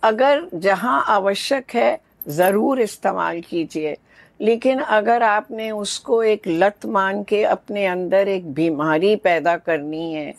अगर 0.02 0.42
जहाँ 0.56 1.04
आवश्यक 1.08 1.74
है, 1.74 2.00
ज़रूर 2.28 2.80
इस्तेमाल 2.80 3.40
कीजिए। 3.40 3.96
लेकिन 4.40 4.78
अगर 4.78 5.22
आपने 5.22 5.70
उसको 5.70 6.22
एक 6.24 6.48
लत 6.48 6.86
मान 6.88 7.22
के 7.22 7.42
अपने 7.44 7.86
अंदर 7.86 8.28
एक 8.28 8.52
बीमारी 8.54 9.14
पैदा 9.16 9.56
करनी 9.58 10.12
है 10.12 10.34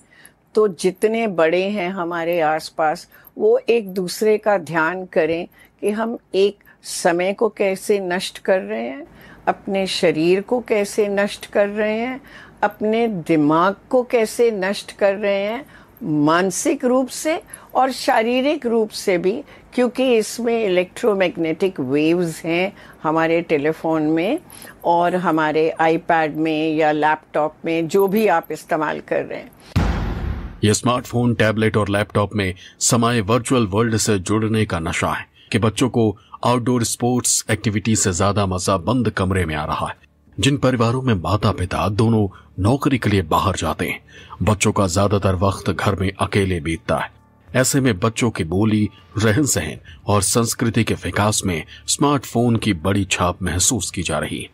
तो 0.55 0.67
जितने 0.75 1.25
बड़े 1.29 1.63
हैं 1.69 1.89
हमारे 1.91 2.39
आसपास 2.41 3.07
वो 3.39 3.59
एक 3.69 3.89
दूसरे 3.89 4.37
का 4.37 4.57
ध्यान 4.57 5.05
करें 5.05 5.47
कि 5.81 5.89
हम 5.89 6.17
एक 6.35 6.63
समय 6.83 7.33
को 7.33 7.49
कैसे 7.49 7.99
नष्ट 7.99 8.39
कर 8.39 8.59
रहे 8.59 8.87
हैं, 8.87 9.07
अपने 9.47 9.87
शरीर 9.87 10.41
को 10.41 10.59
कैसे 10.59 11.07
नष्ट 11.07 11.45
कर 11.45 11.67
रहे 11.67 11.99
हैं, 11.99 12.21
अपने 12.63 13.07
दिमाग 13.07 13.75
को 13.89 14.03
कैसे 14.03 14.51
नष्ट 14.51 14.91
कर 14.91 15.15
रहे 15.15 15.43
हैं, 15.43 15.65
मानसिक 16.03 16.85
रूप 16.85 17.07
से 17.07 17.41
और 17.75 17.91
शारीरिक 17.91 18.65
रूप 18.65 18.89
से 18.89 19.17
भी, 19.17 19.43
क्योंकि 19.73 20.15
इसमें 20.17 20.63
इलेक्ट्रोमैग्नेटिक 20.65 21.79
वेव्स 21.79 22.43
हैं 22.45 22.73
हमारे 23.03 23.41
टेलीफोन 23.41 24.03
में 24.03 24.39
और 24.83 25.15
हमारे 25.15 25.69
आईपैड 25.69 26.35
में 26.35 26.75
या 26.75 26.91
लैपटॉप 26.91 27.55
में 27.65 27.87
जो 27.87 28.07
भी 28.07 28.27
आप 28.27 28.51
इस्तेमाल 28.51 28.99
कर 28.99 29.25
रहे 29.25 29.39
हैं। 29.39 29.78
ये 30.63 30.73
स्मार्टफ़ोन 30.73 31.33
टैबलेट 31.33 31.77
और 31.77 31.89
लैपटॉप 31.89 32.33
में 32.35 32.53
समाये 32.79 33.21
वर्चुअल 33.21 33.67
वर्ल्ड 33.67 33.97
से 33.97 34.17
जुड़ने 34.19 34.63
का 34.65 34.79
नशा 34.79 35.11
है 35.11 35.25
कि 35.51 35.59
बच्चों 35.59 35.89
को 35.89 36.15
आउटडोर 36.45 36.83
स्पोर्ट्स 36.83 37.45
एक्टिविटी 37.51 37.95
से 37.95 38.11
ज़्यादा 38.11 38.45
मज़ा 38.45 38.77
बंद 38.79 39.09
कमरे 39.09 39.45
में 39.45 39.55
आ 39.55 39.63
रहा 39.65 39.87
है। 39.87 39.95
जिन 40.37 40.57
परिवारों 40.57 41.01
में 41.01 41.13
माता 41.13 41.51
पिता 41.51 41.87
दोनों 41.89 42.27
नौकरी 42.63 42.97
के 42.97 43.09
लिए 43.09 43.21
बाहर 43.21 43.55
जाते 43.55 43.87
हैं, 43.87 44.01
बच्चों 44.43 44.71
का 44.71 44.87
ज़्यादातर 44.87 45.35
वक्त 45.37 45.69
घर 45.69 45.95
में 45.95 46.11
अकेले 46.11 46.59
बीतता 46.59 46.97
है। 46.97 47.11
ऐसे 47.47 47.81
में 47.81 47.97
बच्चों 47.99 48.29
की 48.29 48.43
बोली 48.45 48.89
रहन 49.17 49.45
सहन 49.45 49.79
और 50.07 50.21
संस्कृति 50.21 50.83
के 50.83 50.93
विकास 50.93 51.41
में 51.45 51.63
स्मार्टफ़ोन 51.87 52.55
की 52.55 52.73
बड़ी 52.75 53.05
छाप 53.11 53.43
महसूस 53.43 53.91
की 53.91 54.03
जा 54.03 54.19
रही 54.19 54.39
है। 54.39 54.49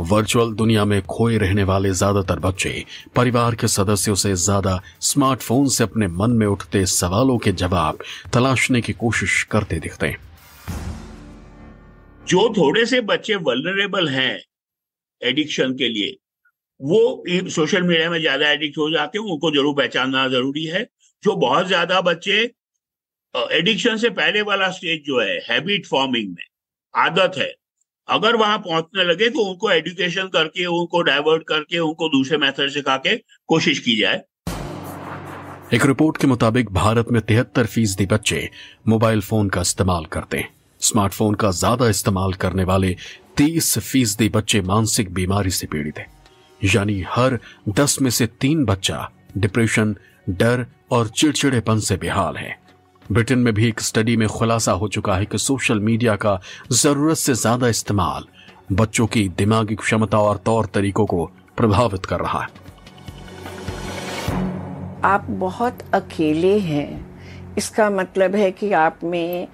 वर्चुअल 0.00 0.52
दुनिया 0.54 0.84
में 0.84 1.00
खोए 1.02 1.36
रहने 1.38 1.64
वाले 1.64 1.90
ज़्यादातर 1.92 2.38
बच्चे 2.38 2.84
परिवार 3.16 3.54
के 3.54 3.68
सदस्यों 3.68 4.14
से 4.14 4.34
ज़्यादा 4.34 4.80
स्मार्टफ़ोन 5.02 5.68
से 5.68 5.84
अपने 5.84 6.08
मन 6.08 6.30
में 6.30 6.46
उठते 6.46 6.84
सवालों 6.86 7.36
के 7.38 7.52
जवाब 7.54 7.98
तलाशने 8.34 8.80
की 8.80 8.92
कोशिश 8.94 9.42
करते 9.52 9.78
दिखते 9.80 10.06
हैं। 10.06 10.18
जो 12.26 12.48
थोड़े 12.56 12.84
से 12.86 13.00
बच्चे 13.02 13.34
वल्नरेबल 13.36 14.08
हैं 14.08 14.38
एडिक्शन 15.22 15.74
के 15.74 15.88
लिए, 15.88 16.16
वो 16.80 17.50
सोशल 17.50 17.82
मीडिया 17.82 18.10
में 18.10 18.20
ज़्यादा 18.20 18.50
एडिक्ट 18.50 18.78
हो 18.78 18.90
जाते 18.90 19.18
हैं, 19.18 19.24
उनको 19.26 19.50
ज़रूर 19.50 19.74
पहचानना 19.76 20.28
ज़रूरी 20.28 20.64
है। 20.66 20.86
जो 21.22 21.34
बहुत 21.38 21.66
ज़्यादा 21.66 22.00
बच्चे 22.02 22.42
एडिक्शन 23.34 23.96
से 23.96 24.08
पहले 24.12 24.42
वाला 24.42 24.70
स्टेज 24.70 25.02
जो 25.06 25.20
है 25.20 25.38
हैबिट 25.50 25.86
फॉर्मिंग 25.86 26.28
में 26.30 26.42
आदत 26.94 27.38
है 27.38 27.52
अगर 28.08 28.36
वहाँ 28.36 28.58
पहुँचने 28.58 29.04
लगे 29.04 29.28
तो 29.30 29.44
उनको 29.44 29.70
एजुकेशन 29.70 30.26
करके, 30.28 30.64
उनको 30.66 31.02
डाइवर्ट 31.02 31.42
करके, 31.42 31.78
उनको 31.78 32.08
दूसरे 32.08 32.38
मेथड 32.38 32.70
सिखा 32.70 32.96
के 32.96 33.16
कोशिश 33.48 33.78
की 33.78 33.96
जाए। 33.96 34.22
एक 35.74 35.86
रिपोर्ट 35.86 36.16
के 36.16 36.26
मुताबिक 36.26 36.70
भारत 36.72 37.10
में 37.12 37.20
तिहत्तर 37.22 37.66
फ़ीसदी 37.66 38.06
बच्चे 38.06 38.48
मोबाइल 38.88 39.20
फ़ोन 39.20 39.48
का 39.48 39.60
इस्तेमाल 39.60 40.04
करते 40.06 40.38
हैं। 40.38 40.48
स्मार्टफ़ोन 40.80 41.34
का 41.34 41.50
ज़्यादा 41.52 41.88
इस्तेमाल 41.88 42.32
करने 42.34 42.64
वाले 42.64 42.96
तीस 43.36 43.78
फ़ीसदी 43.80 44.28
बच्चे 44.28 44.60
मानसिक 44.62 45.12
बीमारी 45.14 45.50
से 45.50 45.66
पीड़ित 45.66 45.98
हैं। 45.98 46.06
यानी 46.60 47.00
हर 47.08 47.38
दस 47.70 48.00
में 48.02 48.10
से 48.10 48.26
तीन 48.40 48.64
बच्चा 48.64 49.08
डिप्रेशन 49.36 49.96
डर 50.30 50.66
और 50.92 51.08
चिड़चिड़ेपन 51.08 51.78
से 51.78 51.96
बेहाल 51.96 52.36
है। 52.36 52.56
ब्रिटेन 53.12 53.38
में 53.38 53.52
भी 53.54 53.66
एक 53.68 53.80
स्टडी 53.80 54.16
में 54.16 54.26
खुलासा 54.28 54.72
हो 54.72 54.88
चुका 54.88 55.14
है 55.14 55.24
कि 55.24 55.38
सोशल 55.38 55.80
मीडिया 55.80 56.14
का 56.16 56.40
ज़रूरत 56.72 57.16
से 57.16 57.34
ज़्यादा 57.34 57.68
इस्तेमाल 57.68 58.24
बच्चों 58.72 59.06
की 59.06 59.28
दिमागी 59.28 59.74
क्षमता 59.74 60.18
और 60.18 60.36
तौर 60.36 60.66
तरीकों 60.66 61.06
को 61.06 61.24
प्रभावित 61.56 62.06
कर 62.06 62.20
रहा 62.20 62.40
है। 62.40 62.48
आप 65.04 65.26
बहुत 65.30 65.78
अकेले 65.94 66.58
हैं। 66.58 67.06
इसका 67.58 67.90
मतलब 67.90 68.34
है 68.36 68.50
कि 68.50 68.72
आप 68.72 69.00
में 69.04 69.48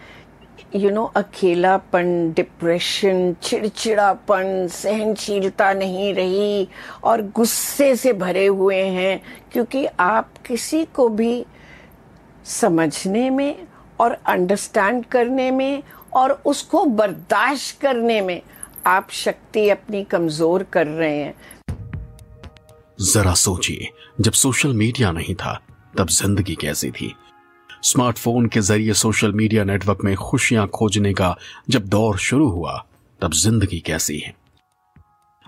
यू 0.76 0.90
नो 0.90 1.04
अकेलापन 1.16 2.32
डिप्रेशन 2.36 3.34
चिड़चिड़ापन, 3.42 4.66
सहनशीलता 4.68 5.72
नहीं 5.72 6.12
रही 6.14 6.68
और 7.04 7.22
गुस्से 7.36 7.94
से 7.96 8.12
भरे 8.12 8.46
हुए 8.46 8.82
हैं, 8.82 9.20
क्योंकि 9.52 9.86
आप 10.00 10.30
किसी 10.46 10.84
को 10.84 11.08
भी 11.08 11.44
समझने 12.44 13.30
में 13.30 13.66
और 14.00 14.12
अंडरस्टैंड 14.12 15.04
करने 15.06 15.50
में 15.50 15.82
और 16.12 16.42
उसको 16.46 16.84
बर्दाश्त 16.84 17.80
करने 17.80 18.20
में 18.20 18.42
आप 18.86 19.10
शक्ति 19.10 19.68
अपनी 19.68 20.04
कमज़ोर 20.04 20.62
कर 20.62 20.86
रहे 20.86 21.16
हैं। 21.16 21.34
जरा 23.00 23.34
सोचिए, 23.34 23.88
जब 24.20 24.32
सोशल 24.32 24.72
मीडिया 24.72 25.12
नहीं 25.12 25.34
था, 25.34 25.60
तब 25.98 26.08
ज़िंदगी 26.08 26.54
कैसी 26.54 26.90
थी? 26.90 27.14
स्मार्टफ़ोन 27.82 28.46
के 28.46 28.60
ज़रिए 28.60 28.92
सोशल 28.92 29.32
मीडिया 29.32 29.64
नेटवर्क 29.64 29.98
में 30.04 30.16
खुशियाँ 30.16 30.66
खोजने 30.68 31.14
का 31.14 31.36
जब 31.70 31.86
दौर 31.86 32.18
शुरू 32.18 32.48
हुआ, 32.48 32.86
तब 33.22 33.32
ज़िंदगी 33.32 33.80
कैसी 33.80 34.18
है? 34.18 34.34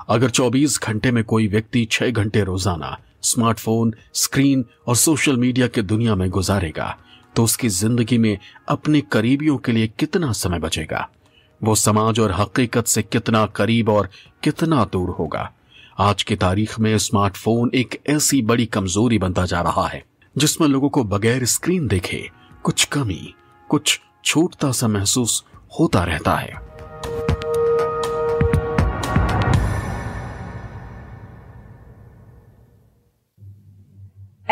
अगर 0.09 0.31
24 0.31 0.81
घंटे 0.83 1.11
में 1.11 1.25
कोई 1.25 1.49
व्यक्ति 1.49 1.89
छह 1.91 2.11
घंटे 2.11 2.45
रोज़ाना 2.45 2.99
स्मार्टफ़ोन, 3.23 3.95
स्क्रीन 4.15 4.65
और 4.87 4.97
सोशल 4.97 5.37
मीडिया 5.37 5.67
के 5.67 5.83
दुनिया 5.83 6.15
में 6.15 6.29
गुजारेगा 6.31 6.97
तो 7.37 7.45
उसकी 7.45 7.69
ज़िंदगी 7.69 8.19
में 8.19 8.37
अपने 8.69 9.01
करीबियों 9.03 9.57
के 9.57 9.73
लिए 9.73 9.87
कितना 9.99 10.33
समय 10.33 10.59
बचेगा? 10.59 11.09
वो 11.61 11.75
समाज 11.75 12.21
और 12.21 12.33
हकीकत 12.33 12.87
से 12.87 13.03
कितना 13.03 13.45
करीब 13.47 13.89
और 13.89 14.09
कितना 14.43 14.85
दूर 14.85 15.11
होगा? 15.11 15.51
आज 15.99 16.23
की 16.23 16.37
तारीख 16.37 16.79
में 16.81 16.97
स्मार्टफ़ोन 16.99 17.71
एक 17.75 17.99
ऐसी 18.07 18.41
बड़ी 18.43 18.67
कमज़ोरी 18.67 19.19
बनता 19.19 19.45
जा 19.47 19.61
रहा 19.61 19.87
है, 19.87 20.05
जिसमें 20.37 20.69
लोगों 20.69 20.89
को 20.89 21.05
बगैर 21.05 21.45
स्क्रीन 21.45 21.87
देखे 21.89 22.29
कुछ 22.65 22.85
कमी, 22.85 23.35
कुछ 23.71 24.01
छूटता 24.25 24.71
सा 24.73 24.89
महसूस 24.89 25.43
होता 25.81 26.05
रहता 26.05 26.37
है। 26.37 26.72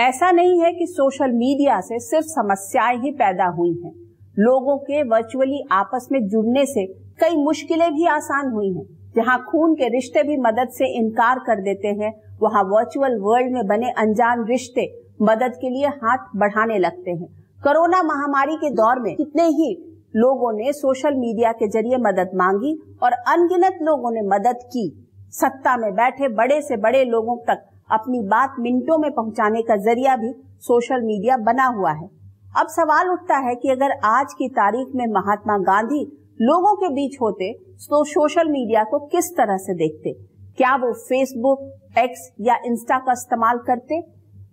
ऐसा 0.00 0.30
नहीं 0.30 0.60
है 0.60 0.72
कि 0.72 0.86
सोशल 0.86 1.30
मीडिया 1.30 1.80
से 1.80 1.98
सिर्फ़ 1.98 2.26
समस्याएँ 2.26 2.96
ही 2.96 3.10
पैदा 3.10 3.46
हुई 3.46 3.72
हैं। 3.84 3.92
लोगों 4.38 4.76
के 4.78 5.02
वर्चुअली 5.02 5.62
आपस 5.72 6.08
में 6.12 6.28
जुड़ने 6.28 6.64
से 6.66 6.86
कई 7.20 7.36
मुश्किलें 7.36 7.92
भी 7.94 8.06
आसान 8.06 8.52
हुई 8.52 8.68
हैं। 8.68 9.12
जहाँ 9.16 9.38
खून 9.50 9.74
के 9.74 9.88
रिश्ते 9.88 10.22
भी 10.22 10.36
मदद 10.36 10.68
से 10.68 10.98
इनकार 10.98 11.38
कर 11.38 11.62
देते 11.62 11.88
हैं, 11.88 12.12
वहाँ 12.42 12.62
वर्चुअल 12.62 13.18
वर्ल्ड 13.18 13.52
में 13.52 13.66
बने 13.66 13.90
अनजान 13.90 14.44
रिश्ते 14.44 14.86
मदद 15.22 15.58
के 15.60 15.70
लिए 15.70 15.86
हाथ 15.86 16.18
बढ़ाने 16.36 16.78
लगते 16.78 17.10
हैं। 17.10 17.26
कोरोना 17.62 18.02
महामारी 18.02 18.56
के 18.56 18.70
दौर 18.70 19.00
में 19.00 19.14
कितने 19.16 19.42
ही 19.42 19.72
लोगों 20.16 20.52
ने 20.52 20.72
सोशल 20.72 21.14
मीडिया 21.14 21.52
के 21.52 21.68
ज़रिए 21.68 21.96
मदद 21.96 22.30
मांगी 22.34 22.78
और 23.02 23.12
अनगिनत 23.12 23.78
लोगों 23.82 24.10
ने 24.10 24.22
मदद 24.22 24.56
की। 24.66 25.08
सत्ता 25.30 25.76
में 25.76 25.92
बैठे 25.92 26.28
बड़े 26.28 26.60
से 26.62 26.76
बड़े 26.76 27.04
लोगों 27.04 27.36
तक 27.36 27.69
अपनी 27.92 28.20
बात 28.28 28.54
मिनटों 28.60 28.98
में 28.98 29.10
पहुँचाने 29.12 29.62
का 29.62 29.76
ज़रिया 29.78 30.16
भी 30.16 30.32
सोशल 30.62 31.02
मीडिया 31.02 31.36
बना 31.42 31.66
हुआ 31.76 31.92
है। 31.92 32.08
अब 32.54 32.66
सवाल 32.68 33.08
उठता 33.08 33.36
है 33.38 33.54
कि 33.54 33.68
अगर 33.68 33.92
आज 34.06 34.32
की 34.32 34.48
तारीख 34.50 34.94
में 34.94 35.06
महात्मा 35.12 35.56
गांधी 35.64 36.00
लोगों 36.42 36.74
के 36.76 36.88
बीच 36.94 37.16
होते 37.20 37.52
तो 37.82 38.02
सोशल 38.06 38.48
मीडिया 38.48 38.82
को 38.84 38.98
किस 39.06 39.30
तरह 39.36 39.56
से 39.56 39.74
देखते? 39.74 40.12
क्या 40.58 40.74
वो 40.76 40.92
फेसबुक 40.94 41.98
एक्स 41.98 42.30
या 42.40 42.56
इंस्टा 42.66 42.98
का 42.98 43.12
इस्तेमाल 43.12 43.58
करते? 43.66 44.00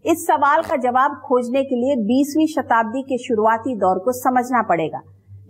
इस 0.06 0.26
सवाल 0.28 0.62
का 0.62 0.76
जवाब 0.80 1.22
खोजने 1.26 1.64
के 1.64 1.76
लिए 1.76 1.96
20वीं 2.06 2.48
शताब्दी 2.48 3.02
के 3.04 3.18
शुरुआती 3.18 3.76
दौर 3.76 4.00
को 4.00 4.12
समझना 4.14 4.62
पड़ेगा। 4.64 5.02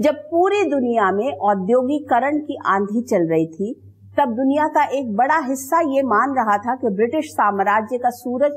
जब 0.02 0.16
पूरी 0.32 0.64
दुनिया 0.64 1.12
में 1.12 1.28
औद्योगिकरण 1.50 2.38
की 2.40 2.58
आंधी 2.68 3.02
चल 3.04 3.28
रही 3.28 3.48
थी 3.48 3.74
तब 4.18 4.30
दुनिया 4.30 4.68
का 4.68 4.84
एक 4.92 5.16
बड़ा 5.16 5.38
हिस्सा 5.40 5.80
ये 5.88 6.02
मान 6.04 6.34
रहा 6.36 6.58
था 6.58 6.76
कि 6.76 6.90
ब्रिटिश 6.90 7.26
साम्राज्य 7.32 7.98
का 7.98 8.10
सूरज 8.10 8.52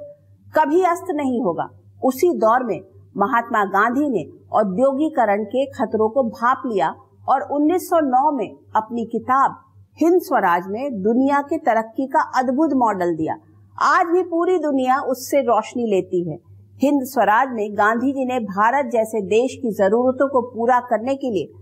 कभी 0.55 0.83
अस्त 0.83 1.11
नहीं 1.11 1.41
होगा। 1.43 1.69
उसी 2.05 2.31
दौर 2.39 2.65
में 2.65 2.81
महात्मा 3.17 3.65
गांधी 3.65 4.09
ने 4.09 4.23
औद्योगिकरण 4.53 5.45
के 5.45 5.67
खतरों 5.67 6.09
को 6.09 6.23
भाप 6.31 6.63
लिया 6.67 6.89
और 7.29 7.43
1909 7.51 8.31
में 8.33 8.49
अपनी 8.77 9.05
किताब 9.07 9.61
हिंद 9.99 10.21
स्वराज 10.23 10.67
में 10.69 11.03
दुनिया 11.03 11.43
के 11.43 11.59
तरक्की 11.59 12.07
का 12.07 12.23
अद्भुत 12.39 12.71
मॉडल 12.77 13.15
दिया। 13.17 13.37
आज 13.83 14.07
भी 14.07 14.23
पूरी 14.23 14.59
दुनिया 14.59 15.01
उससे 15.09 15.41
रोशनी 15.43 15.91
लेती 15.91 16.29
है। 16.31 16.39
हिंद 16.83 17.05
स्वराज 17.05 17.49
में 17.53 17.79
गांधी 17.79 18.13
जी 18.13 18.25
ने 18.25 18.41
भारत 18.49 18.91
जैसे 18.93 19.27
देश 19.29 19.61
की 19.63 19.75
जरूरतों 19.75 20.29
को 20.29 20.43
पूरा 20.51 20.81
करने 20.81 21.15
के 21.15 21.31
लिए 21.31 21.53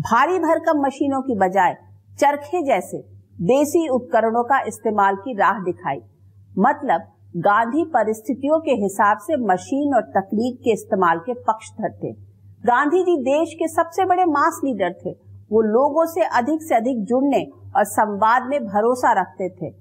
भारी 0.00 0.38
भरकम 0.38 0.86
मशीनों 0.86 1.22
की 1.22 1.38
बजाय 1.38 1.76
चरखे 2.20 2.66
जैसे 2.66 3.17
देसी 3.38 3.86
उपकरणों 3.88 4.42
का 4.44 4.58
इस्तेमाल 4.68 5.16
की 5.16 5.34
राह 5.36 5.58
दिखाई। 5.64 5.98
मतलब 6.58 7.00
गांधी 7.38 7.84
परिस्थितियों 7.90 8.58
के 8.60 8.72
हिसाब 8.80 9.18
से 9.20 9.36
मशीन 9.44 9.94
और 9.94 10.02
तकनीक 10.12 10.56
के 10.58 10.72
इस्तेमाल 10.72 11.18
के 11.20 11.34
पक्षधर 11.42 11.92
थे। 11.94 12.12
गांधी 12.64 13.02
जी 13.02 13.16
देश 13.24 13.52
के 13.54 13.68
सबसे 13.68 14.04
बड़े 14.04 14.24
मास 14.26 14.60
लीडर 14.64 14.92
थे। 14.94 15.12
वो 15.50 15.60
लोगों 15.64 16.06
से 16.06 16.24
अधिक 16.38 16.62
से 16.62 16.74
अधिक 16.74 17.04
जुड़ने 17.04 17.44
और 17.76 17.84
संवाद 17.86 18.48
में 18.48 18.64
भरोसा 18.64 19.12
रखते 19.20 19.48
थे। 19.50 19.72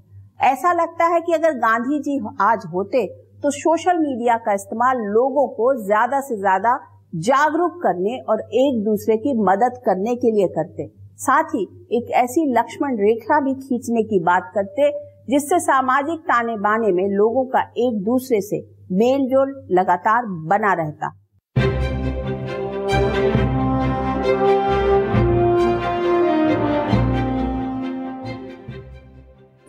ऐसा 0.44 0.74
लगता 0.74 1.06
है 1.06 1.20
कि 1.22 1.34
अगर 1.34 1.58
गांधी 1.60 2.00
जी 2.02 2.20
आज 2.42 2.66
होते 2.74 3.06
तो 3.44 3.52
सोशल 3.54 3.98
मीडिया 4.00 4.38
का 4.38 4.54
इस्तेमाल 4.54 5.02
लोगों 5.10 5.48
को 5.56 5.74
ज़्यादा 5.82 6.20
से 6.22 6.38
ज़्यादा 6.38 6.78
जागरूक 7.24 7.82
करने 7.84 8.18
और 8.30 8.40
एक 8.58 8.84
दूसरे 8.86 9.18
की 9.18 9.34
मदद 9.44 9.82
करने 9.86 10.16
के 10.16 10.32
लिए 10.32 10.48
करते। 10.54 10.90
साथ 11.20 11.44
ही 11.44 11.62
एक 11.92 12.12
ऐसी 12.12 12.46
लक्ष्मण 12.54 12.98
रेखा 12.98 13.40
भी 13.40 13.54
खींचने 13.54 14.04
की 14.04 14.20
बात 14.20 14.52
करते, 14.56 14.90
जिससे 15.30 15.60
सामाजिक 15.60 16.20
ताने 16.20 16.56
बाने 16.58 16.92
में 16.92 17.08
लोगों 17.10 17.46
का 17.46 17.62
एक 17.78 18.04
दूसरे 18.04 18.42
से 18.42 18.60
मेल 18.92 19.26
जोल 19.28 19.68
लगातार 19.72 20.26
बना 20.26 20.74
रहता। 20.74 21.10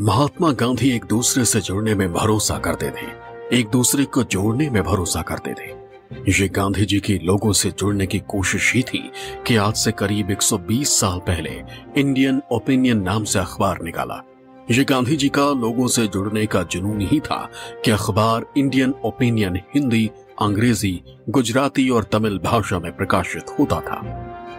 महात्मा 0.01 0.53
गांधी 0.53 0.95
एक 0.97 1.05
दूसरे 1.05 1.45
से 1.45 1.61
जुड़ने 1.61 1.95
में 1.95 2.13
भरोसा 2.13 2.59
करते 2.59 2.91
थे, 2.91 3.11
एक 3.59 3.69
दूसरे 3.69 4.05
को 4.05 4.23
जोड़ने 4.25 4.71
में 4.71 4.83
भरोसा 4.83 5.23
करते 5.23 5.53
थे। 5.53 5.78
ये 6.13 6.49
गांधी 6.49 6.85
जी 6.85 7.01
की 7.01 7.19
लोगों 7.19 7.53
से 7.53 7.71
जुड़ने 7.71 8.07
की 8.07 8.19
कोशिश 8.19 8.75
ही 8.75 8.83
थी 8.83 9.11
कि 9.47 9.57
आज 9.57 9.75
से 9.75 9.93
करीब 9.93 10.31
120 10.31 11.01
साल 11.01 11.19
पहले 11.19 11.63
इंडियन 11.97 12.43
ओपिनियन 12.53 13.03
नाम 13.03 13.25
से 13.25 13.39
अखबार 13.39 13.83
निकाला। 13.83 14.25
ये 14.71 14.85
गांधी 14.85 15.17
जी 15.17 15.29
का 15.29 15.43
लोगों 15.43 15.87
से 15.87 16.07
जुड़ने 16.07 16.47
का 16.47 16.63
जुनून 16.63 17.01
ही 17.01 17.21
था 17.21 17.51
कि 17.85 17.91
अखबार 17.91 18.47
इंडियन 18.57 18.95
ओपिनियन 19.05 19.57
हिंदी, 19.57 20.11
अंग्रेज़ी, 20.43 21.03
गुजराती 21.29 21.91
और 21.91 22.05
तमिल 22.05 22.39
भाषा 22.39 22.79
में 22.79 22.97
प्रकाशित 22.97 23.45
होता 23.59 23.81
था। 23.81 24.01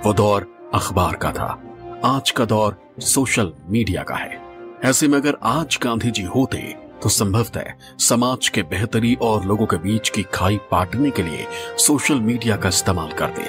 वो 0.05 0.13
दौर 0.13 0.69
अखबार 0.73 1.15
का 1.15 1.31
था। 1.31 1.63
आज 2.05 2.31
का 2.31 2.45
दौर 2.45 2.81
सोशल 2.99 3.53
मीडिया 3.69 4.03
का 4.03 4.15
है। 4.15 4.41
ऐसे 4.85 5.07
में 5.07 5.17
अगर 5.17 5.37
आज 5.43 5.79
गांधी 5.83 6.11
जी 6.11 6.23
होते 6.23 6.88
तो 7.03 7.09
संभवतः 7.09 7.73
समाज 7.99 8.47
के 8.49 8.61
बेहतरी 8.69 9.13
और 9.21 9.45
लोगों 9.45 9.65
के 9.65 9.77
बीच 9.79 10.09
की 10.09 10.23
खाई 10.33 10.57
पाटने 10.71 11.09
के 11.09 11.23
लिए 11.23 11.45
सोशल 11.77 12.19
मीडिया 12.21 12.55
का 12.57 12.69
इस्तेमाल 12.69 13.11
करते 13.19 13.43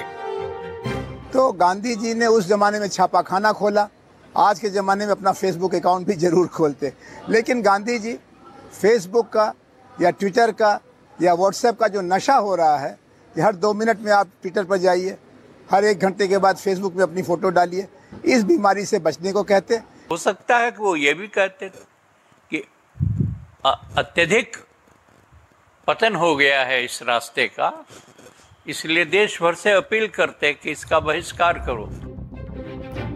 तो 1.33 1.51
गांधी 1.53 1.95
जी 1.95 2.13
ने 2.13 2.25
उस 2.27 2.47
जमाने 2.47 2.79
में 2.79 2.87
छापा 2.87 3.21
खाना 3.21 3.51
खोला। 3.53 3.87
आज 4.35 4.59
के 4.59 4.69
ज़माने 4.69 5.05
में 5.05 5.11
अपना 5.11 5.31
फेसबुक 5.31 5.75
अकाउंट 5.75 6.07
भी 6.07 6.13
ज़रूर 6.15 6.47
खोलते। 6.47 6.91
लेकिन 7.29 7.61
गांधी 7.61 7.97
जी 7.99 8.13
फेसबुक 8.73 9.27
का 9.29 9.53
या 10.01 10.09
ट्विटर 10.11 10.51
का 10.51 10.79
या 11.19 11.33
व्हाट्सएप 11.33 11.79
का 11.79 11.87
जो 11.87 12.01
नशा 12.03 12.35
हो 12.37 12.55
रहा 12.55 12.77
है 12.77 12.97
कि 13.35 13.41
हर 13.41 13.55
दो 13.55 13.73
मिनट 13.73 14.01
में 14.01 14.11
आप 14.11 14.27
ट्विटर 14.41 14.63
पर 14.63 14.77
जाइए 14.77 15.17
हर 15.69 15.85
एक 15.85 15.99
घंटे 15.99 16.27
के 16.27 16.37
बाद 16.37 16.57
फेसबुक 16.57 16.95
में 16.95 17.03
अपनी 17.03 17.21
फ़ोटो 17.21 17.49
डालिए 17.49 17.87
इस 18.25 18.43
बीमारी 18.43 18.85
से 18.85 18.99
बचने 18.99 19.31
को 19.31 19.43
कहते। 19.43 19.75
हो 20.11 20.17
सकता 20.17 20.57
है 20.57 20.71
कि 20.71 20.83
वो 20.83 20.95
ये 20.95 21.13
भी 21.13 21.27
कहते। 21.29 21.71
अत्यधिक 23.65 24.57
पतन 25.87 26.15
हो 26.15 26.35
गया 26.35 26.63
है 26.63 26.85
इस 26.85 27.03
रास्ते 27.03 27.47
का। 27.47 27.85
इसलिए 28.67 29.05
देश 29.05 29.41
भर 29.41 29.55
से 29.55 29.71
अपील 29.71 30.07
करते 30.07 30.53
कि 30.53 30.71
इसका 30.71 30.99
बहिष्कार 30.99 31.59
करो। 31.59 31.85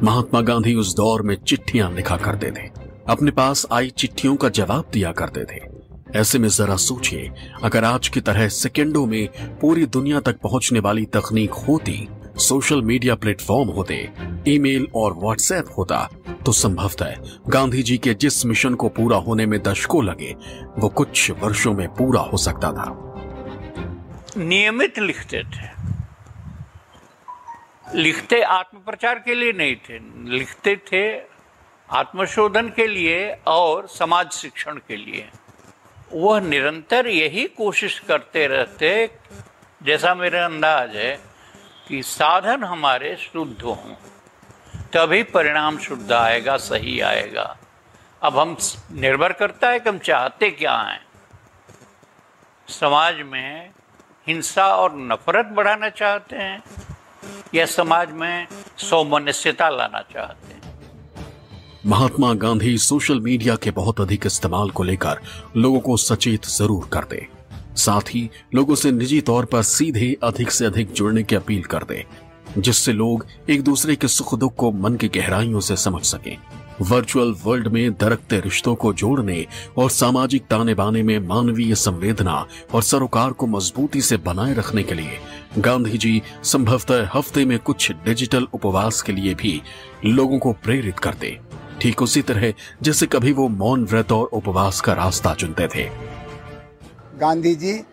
महात्मा 0.03 0.41
गांधी 0.41 0.75
उस 0.75 0.95
दौर 0.95 1.21
में 1.21 1.35
चिट्ठियाँ 1.35 1.91
लिखा 1.91 2.17
करते 2.17 2.51
थे। 2.51 2.69
अपने 3.09 3.31
पास 3.31 3.65
आई 3.71 3.89
चिट्ठियों 3.89 4.35
का 4.35 4.49
जवाब 4.49 4.89
दिया 4.93 5.11
करते 5.11 5.45
थे। 5.45 5.75
ऐसे 6.19 6.39
में 6.39 6.49
जरा 6.49 6.75
सोचिए, 6.75 7.31
अगर 7.63 7.83
आज 7.83 8.07
की 8.07 8.21
तरह 8.21 8.47
सेकेंडों 8.47 9.05
में 9.05 9.27
पूरी 9.59 9.85
दुनिया 9.85 10.19
तक 10.19 10.39
पहुँचने 10.39 10.79
वाली 10.79 11.05
तकनीक 11.05 11.51
होती 11.51 12.09
सोशल 12.37 12.81
मीडिया 12.81 13.15
प्लेटफॉर्म 13.15 13.69
होते 13.69 13.95
ईमेल 14.47 14.87
और 14.95 15.13
व्हाट्सएप 15.13 15.65
होता 15.77 16.07
तो 16.45 16.51
संभवतः 16.51 17.15
गांधी 17.47 17.83
जी 17.83 17.97
के 17.97 18.13
जिस 18.13 18.45
मिशन 18.45 18.73
को 18.75 18.89
पूरा 18.89 19.17
होने 19.17 19.45
में 19.45 19.61
दशकों 19.63 20.03
लगे, 20.05 20.31
वो 20.79 20.89
कुछ 20.89 21.31
वर्षों 21.31 21.73
में 21.73 21.87
पूरा 21.89 22.21
हो 22.21 22.37
सकता 22.37 22.71
था। 22.71 22.85
नियमित 24.37 24.99
लिखते 24.99 25.43
थे। 25.43 25.69
लिखते 27.95 28.41
आत्म 28.41 28.77
प्रचार 28.77 29.19
के 29.19 29.35
लिए 29.35 29.51
नहीं 29.51 29.75
थे, 29.75 29.99
लिखते 30.37 30.75
थे 30.87 31.05
आत्मशोधन 31.89 32.69
के 32.75 32.87
लिए 32.87 33.29
और 33.47 33.87
समाज 33.87 34.31
शिक्षण 34.31 34.77
के 34.87 34.97
लिए। 34.97 35.27
वह 36.13 36.39
निरंतर 36.39 37.07
यही 37.07 37.47
कोशिश 37.57 37.99
करते 37.99 38.45
रहते, 38.47 39.09
जैसा 39.81 40.13
मेरा 40.15 40.45
अंदाज 40.45 40.95
है 40.95 41.34
कि 41.87 42.01
साधन 42.03 42.63
हमारे 42.63 43.15
शुद्ध 43.21 43.61
हों, 43.61 43.93
तभी 44.93 45.21
परिणाम 45.25 45.77
शुद्ध 45.77 46.11
आएगा, 46.11 46.57
सही 46.59 46.99
आएगा। 47.01 47.55
अब 48.21 48.37
हम 48.39 48.55
निर्भर 48.93 49.33
करता 49.33 49.69
है 49.69 49.79
कि 49.79 49.89
हम 49.89 49.97
चाहते 49.99 50.49
क्या 50.51 50.77
हैं। 50.77 51.01
समाज 52.67 53.21
में 53.23 53.71
हिंसा 54.27 54.65
और 54.67 54.95
नफरत 54.97 55.45
बढ़ाना 55.55 55.89
चाहते 55.91 56.35
हैं, 56.35 56.63
या 57.55 57.65
समाज 57.65 58.11
में 58.11 58.47
सौमनस्यता 58.79 59.69
लाना 59.69 60.01
चाहते 60.13 60.47
हैं? 60.47 60.61
महात्मा 61.85 62.33
गांधी 62.33 62.77
सोशल 62.77 63.19
मीडिया 63.19 63.55
के 63.55 63.71
बहुत 63.71 64.01
अधिक 64.01 64.25
इस्तेमाल 64.25 64.69
को 64.69 64.83
लेकर 64.83 65.21
लोगों 65.57 65.79
को 65.79 65.97
सचेत 65.99 66.45
ज़रूर 66.49 66.89
करते 66.93 67.27
साथ 67.75 68.01
ही 68.01 68.29
लोगों 68.55 68.75
से 68.75 68.91
निजी 68.91 69.21
तौर 69.21 69.45
पर 69.45 69.61
सीधे 69.61 70.17
अधिक 70.23 70.51
से 70.51 70.65
अधिक 70.65 70.91
जुड़ने 70.91 71.23
की 71.23 71.35
अपील 71.35 71.61
कर 71.61 71.77
करते 71.77 72.05
जिससे 72.57 72.93
लोग 72.93 73.25
एक 73.49 73.61
दूसरे 73.61 73.95
के 73.95 74.07
सुख 74.07 74.35
दुख 74.35 74.55
को 74.55 74.71
मन 74.71 74.95
की 74.95 75.07
गहराइयों 75.07 75.59
से 75.59 75.75
समझ 75.75 76.01
सकें। 76.01 76.37
वर्चुअल 76.81 77.35
वर्ल्ड 77.45 77.67
में 77.67 77.91
दरकते 77.91 78.39
रिश्तों 78.39 78.75
को 78.75 78.93
जोड़ने 78.93 79.45
और 79.77 79.89
सामाजिक 79.89 80.43
ताने 80.45 80.73
बाने 80.73 81.03
में 81.03 81.19
मानवीय 81.19 81.75
संवेदना 81.75 82.47
और 82.73 82.83
सरोकार 82.83 83.31
को 83.31 83.47
मजबूती 83.47 84.01
से 84.01 84.17
बनाए 84.17 84.53
रखने 84.53 84.83
के 84.83 84.95
लिए 84.95 85.19
गांधी 85.57 85.97
जी 85.97 86.21
संभवतः 86.43 87.09
हफ़्ते 87.13 87.45
में 87.45 87.59
कुछ 87.59 87.91
डिजिटल 87.91 88.47
उपवास 88.53 89.01
के 89.01 89.11
लिए 89.11 89.33
भी 89.33 89.61
लोगों 90.05 90.39
को 90.39 90.53
प्रेरित 90.53 90.99
करते। 90.99 91.39
ठीक 91.81 92.01
उसी 92.01 92.21
तरह 92.21 92.53
जैसे 92.83 93.05
कभी 93.05 93.31
वो 93.31 93.47
मौन 93.47 93.85
व्रत 93.85 94.11
और 94.11 94.25
उपवास 94.25 94.81
का 94.81 94.93
रास्ता 94.93 95.33
चुनते 95.33 95.67
थे। 95.67 96.15
गांधी 97.15 97.53
जी, 97.55 97.83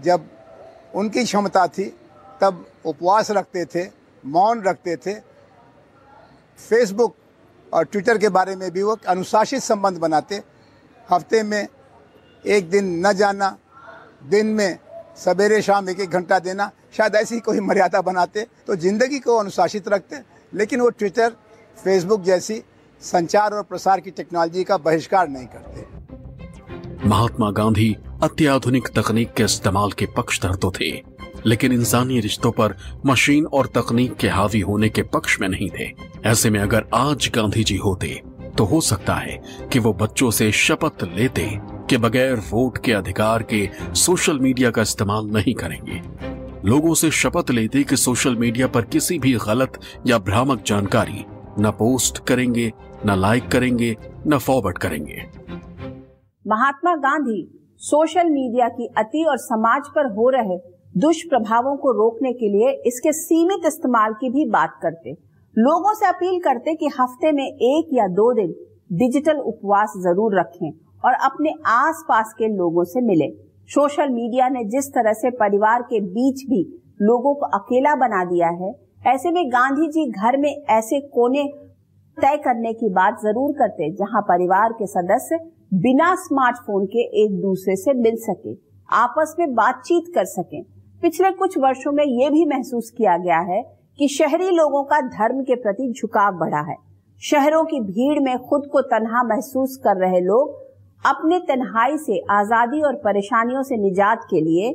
जब 0.00 0.28
उनकी 0.94 1.24
क्षमता 1.24 1.66
थी, 1.68 1.84
तब 2.40 2.64
उपवास 2.84 3.30
रखते 3.30 3.64
थे, 3.64 3.84
मौन 4.24 4.62
रखते 4.62 4.96
थे। 4.96 5.14
फेसबुक 6.60 7.14
और 7.72 7.84
ट्विटर 7.84 8.18
के 8.18 8.28
बारे 8.28 8.56
में 8.56 8.70
भी 8.70 8.82
वो 8.82 8.96
अनुशासित 9.08 9.62
संबंध 9.62 9.98
बनाते। 9.98 10.42
हफ़्ते 11.08 11.42
में 11.42 11.66
एक 12.44 12.68
दिन 12.70 13.06
न 13.06 13.12
जाना, 13.12 13.56
दिन 14.24 14.46
में 14.48 14.78
सवेरे 15.16 15.60
शाम 15.62 15.88
एक 15.88 16.00
एक 16.00 16.10
घंटा 16.10 16.38
देना, 16.38 16.70
शायद 16.92 17.14
ऐसी 17.14 17.40
कोई 17.40 17.60
मर्यादा 17.60 18.00
बनाते 18.02 18.46
तो 18.66 18.76
ज़िंदगी 18.76 19.18
को 19.18 19.36
अनुशासित 19.36 19.88
रखते। 19.88 20.22
लेकिन 20.52 20.80
वो 20.80 20.88
ट्विटर 20.90 21.36
फेसबुक 21.78 22.22
जैसी 22.22 22.62
संचार 23.02 23.54
और 23.54 23.62
प्रसार 23.62 24.00
की 24.00 24.10
टेक्नोलॉजी 24.10 24.64
का 24.64 24.76
बहिष्कार 24.78 25.28
नहीं 25.28 25.46
करते। 25.46 26.23
महात्मा 27.06 27.50
गांधी 27.50 27.94
अत्याधुनिक 28.22 28.86
तकनीक 28.88 29.32
के 29.32 29.42
इस्तेमाल 29.42 29.90
के 29.92 30.06
पक्षधर 30.16 30.54
तो 30.54 30.70
थे, 30.70 30.90
लेकिन 31.46 31.72
इंसानी 31.72 32.20
रिश्तों 32.20 32.50
पर 32.50 32.74
मशीन 33.06 33.46
और 33.46 33.66
तकनीक 33.74 34.14
के 34.16 34.28
हावी 34.28 34.60
होने 34.60 34.88
के 34.88 35.02
पक्ष 35.08 35.38
में 35.40 35.48
नहीं 35.48 35.68
थे। 35.70 35.90
ऐसे 36.26 36.50
में 36.50 36.58
अगर 36.60 36.86
आज 36.94 37.30
गांधी 37.34 37.64
जी 37.64 37.76
होते 37.76 38.20
तो 38.58 38.64
हो 38.64 38.80
सकता 38.80 39.14
है 39.14 39.40
कि 39.72 39.78
वो 39.78 39.92
बच्चों 39.92 40.30
से 40.30 40.50
शपथ 40.52 41.04
लेते 41.16 41.48
कि 41.90 41.96
बगैर 41.96 42.42
वोट 42.50 42.78
के 42.84 42.92
अधिकार 42.92 43.42
के 43.42 43.68
सोशल 43.94 44.38
मीडिया 44.38 44.70
का 44.70 44.82
इस्तेमाल 44.82 45.26
नहीं 45.26 45.54
करेंगे। 45.54 46.00
लोगों 46.68 46.94
से 46.94 47.10
शपथ 47.12 47.50
लेते 47.50 47.84
कि 47.84 47.96
सोशल 47.96 48.36
मीडिया 48.36 48.66
पर 48.66 48.84
किसी 48.86 49.18
भी 49.18 49.36
गलत 49.46 49.80
या 50.06 50.18
भ्रामक 50.18 50.64
जानकारी 50.66 51.24
न 51.60 51.70
पोस्ट 51.70 52.18
करेंगे, 52.26 52.72
न 53.06 53.18
लाइक 53.20 53.48
करेंगे, 53.48 53.96
न 54.26 54.38
फॉरवर्ड 54.38 54.78
करेंगे। 54.78 55.22
महात्मा 56.46 56.94
गांधी 56.98 57.42
सोशल 57.82 58.30
मीडिया 58.30 58.68
की 58.68 58.86
अति 58.98 59.24
और 59.24 59.36
समाज 59.38 59.86
पर 59.94 60.06
हो 60.14 60.28
रहे 60.30 60.56
दुष्प्रभावों 60.96 61.76
को 61.76 61.92
रोकने 61.92 62.32
के 62.32 62.48
लिए 62.48 62.72
इसके 62.86 63.12
सीमित 63.12 63.66
इस्तेमाल 63.66 64.12
की 64.14 64.28
भी 64.30 64.44
बात 64.50 64.78
करते। 64.82 65.12
लोगों 65.56 65.94
से 65.94 66.06
अपील 66.06 66.38
करते 66.40 66.74
कि 66.74 66.88
हफ़्ते 66.98 67.32
में 67.32 67.44
एक 67.44 67.94
या 67.94 68.06
दो 68.10 68.32
दिन 68.32 68.52
डिजिटल 68.92 69.38
उपवास 69.44 69.94
ज़रूर 69.98 70.38
रखें 70.40 70.70
और 71.04 71.14
अपने 71.22 71.54
आसपास 71.68 72.34
के 72.38 72.48
लोगों 72.48 72.84
से 72.84 73.00
मिले। 73.02 73.28
सोशल 73.70 74.10
मीडिया 74.10 74.48
ने 74.48 74.64
जिस 74.68 74.92
तरह 74.92 75.12
से 75.14 75.30
परिवार 75.38 75.82
के 75.84 76.00
बीच 76.10 76.44
भी 76.50 76.62
लोगों 77.02 77.34
को 77.34 77.46
अकेला 77.54 77.94
बना 77.96 78.24
दिया 78.24 78.48
है, 78.56 78.72
ऐसे 79.06 79.30
में 79.30 79.44
गांधी 79.48 79.88
जी 79.88 80.10
घर 80.12 80.36
में 80.36 80.50
ऐसे 80.50 81.00
कोने 81.10 81.48
तय 82.18 82.36
करने 82.44 82.72
की 82.74 82.92
बात 82.92 83.18
ज़रूर 83.22 83.52
करते 83.54 83.90
जहाँ 83.94 84.22
परिवार 84.24 84.72
के 84.72 84.86
सदस्य 84.88 85.38
बिना 85.72 86.14
स्मार्टफ़ोन 86.16 86.84
के 86.86 87.02
एक 87.22 87.40
दूसरे 87.42 87.74
से 87.76 87.92
मिल 87.94 88.16
सके, 88.18 88.52
आपस 88.88 89.34
में 89.38 89.54
बातचीत 89.54 90.12
कर 90.14 90.24
सकें। 90.24 90.62
पिछले 91.02 91.30
कुछ 91.32 91.56
वर्षों 91.58 91.92
में 91.92 92.04
ये 92.04 92.28
भी 92.30 92.44
महसूस 92.46 92.90
किया 92.90 93.16
गया 93.18 93.38
है 93.48 93.62
कि 93.98 94.08
शहरी 94.08 94.50
लोगों 94.50 94.82
का 94.84 95.00
धर्म 95.08 95.42
के 95.42 95.54
प्रति 95.54 95.90
झुकाव 95.92 96.38
बढ़ा 96.38 96.60
है। 96.60 96.76
शहरों 97.22 97.64
की 97.64 97.80
भीड़ 97.82 98.20
में 98.20 98.36
खुद 98.40 98.68
को 98.72 98.80
तनहा 98.84 99.22
महसूस 99.24 99.76
कर 99.84 99.96
रहे 99.96 100.20
लोग 100.20 100.52
अपने 101.04 101.38
तन्हाई 101.48 101.98
से, 101.98 102.20
आज़ादी 102.30 102.80
और 102.82 102.94
परेशानियों 103.04 103.62
से 103.62 103.76
निजात 103.78 104.24
के 104.30 104.40
लिए 104.40 104.72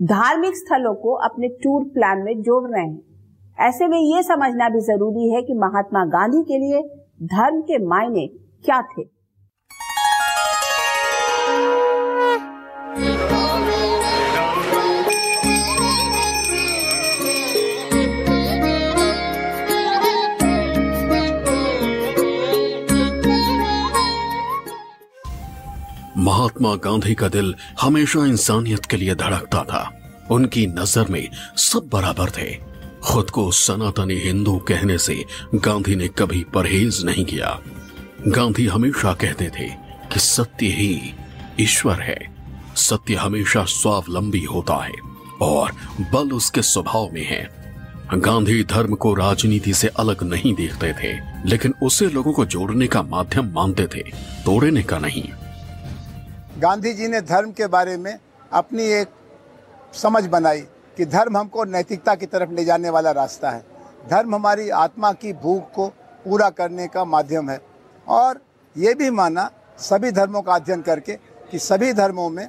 धार्मिक 0.00 0.56
स्थलों 0.56 0.94
को 0.94 1.14
अपने 1.24 1.48
टूर 1.62 1.84
प्लान 1.90 2.22
में 2.22 2.40
जोड़ 2.42 2.62
रहे 2.70 2.84
हैं। 2.84 3.68
ऐसे 3.68 3.88
में 3.88 3.98
ये 3.98 4.22
समझना 4.22 4.68
भी 4.68 4.80
ज़रूरी 4.84 5.28
है 5.30 5.42
कि 5.42 5.54
महात्मा 5.56 6.04
गांधी 6.12 6.42
के 6.44 6.58
लिए 6.58 6.82
धर्म 7.26 7.60
के 7.62 7.84
मायने 7.86 8.26
क्या 8.64 8.80
थे। 8.88 9.15
महात्मा 26.46 26.74
गांधी 26.74 27.14
का 27.14 27.28
दिल 27.28 27.54
हमेशा 27.80 28.24
इंसानियत 28.24 28.84
के 28.86 28.96
लिए 28.96 29.14
धड़कता 29.14 29.62
था। 29.64 29.80
उनकी 30.30 30.66
नज़र 30.66 31.06
में 31.10 31.28
सब 31.56 31.88
बराबर 31.92 32.30
थे। 32.30 32.46
खुद 33.02 33.30
को 33.30 33.50
सनातनी 33.50 34.14
हिंदू 34.14 34.56
कहने 34.58 34.98
से 34.98 35.14
गांधी 35.54 35.96
ने 35.96 36.08
कभी 36.08 36.42
परहेज 36.54 37.02
नहीं 37.04 37.24
किया। 37.24 37.58
गांधी 38.28 38.66
हमेशा 38.66 39.12
कहते 39.14 39.48
थे 39.58 39.66
कि 40.12 40.20
सत्य 40.20 40.66
ही 40.66 41.14
ईश्वर 41.60 42.00
है। 42.00 42.18
सत्य 42.76 43.14
हमेशा 43.14 43.64
स्वावलंबी 43.64 44.42
होता 44.44 44.76
है 44.84 44.94
और 45.42 45.72
बल 46.12 46.30
उसके 46.32 46.62
स्वभाव 46.62 47.08
में 47.12 47.24
है। 47.24 47.42
गांधी 48.14 48.62
धर्म 48.64 48.94
को 48.94 49.14
राजनीति 49.14 49.72
से 49.74 49.88
अलग 49.98 50.22
नहीं 50.22 50.54
देखते 50.54 50.92
थे, 50.92 51.12
लेकिन 51.48 51.74
उसे 51.82 52.08
लोगों 52.08 52.32
को 52.32 52.44
जोड़ने 52.46 52.86
का 52.86 53.02
माध्यम 53.02 53.50
मानते 53.54 53.86
थे, 53.86 54.02
तोड़ने 54.44 54.82
का 54.82 54.98
नहीं। 54.98 55.24
गांधी 56.58 56.92
जी 56.92 57.06
ने 57.08 57.20
धर्म 57.20 57.50
के 57.52 57.66
बारे 57.66 57.96
में 57.96 58.18
अपनी 58.52 58.82
एक 58.90 59.08
समझ 59.94 60.24
बनाई 60.26 60.60
कि 60.96 61.04
धर्म 61.04 61.36
हमको 61.36 61.64
नैतिकता 61.64 62.14
की 62.14 62.26
तरफ़ 62.26 62.50
ले 62.50 62.64
जाने 62.64 62.90
वाला 62.90 63.10
रास्ता 63.10 63.50
है। 63.50 63.64
धर्म 64.10 64.34
हमारी 64.34 64.68
आत्मा 64.70 65.12
की 65.12 65.32
भूख 65.32 65.70
को 65.74 65.88
पूरा 66.24 66.48
करने 66.50 66.86
का 66.86 67.04
माध्यम 67.04 67.50
है। 67.50 67.60
और 68.08 68.40
ये 68.76 68.94
भी 68.94 69.10
माना 69.10 69.50
सभी 69.78 70.10
धर्मों 70.10 70.42
का 70.42 70.54
अध्ययन 70.54 70.82
करके 70.82 71.16
कि 71.50 71.58
सभी 71.58 71.92
धर्मों 71.92 72.28
में 72.30 72.48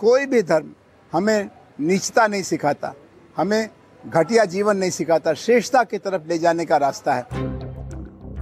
कोई 0.00 0.26
भी 0.26 0.42
धर्म 0.42 0.72
हमें 1.12 1.50
नीचता 1.80 2.26
नहीं 2.26 2.42
सिखाता, 2.42 2.94
हमें 3.36 3.68
घटिया 4.04 4.44
जीवन 4.44 4.76
नहीं 4.76 4.90
सिखाता, 4.90 5.34
श्रेष्ठता 5.34 5.82
की 5.84 5.98
तरफ़ 5.98 6.28
ले 6.28 6.38
जाने 6.38 6.64
का 6.64 6.76
रास्ता 6.76 7.14
है। 7.14 7.57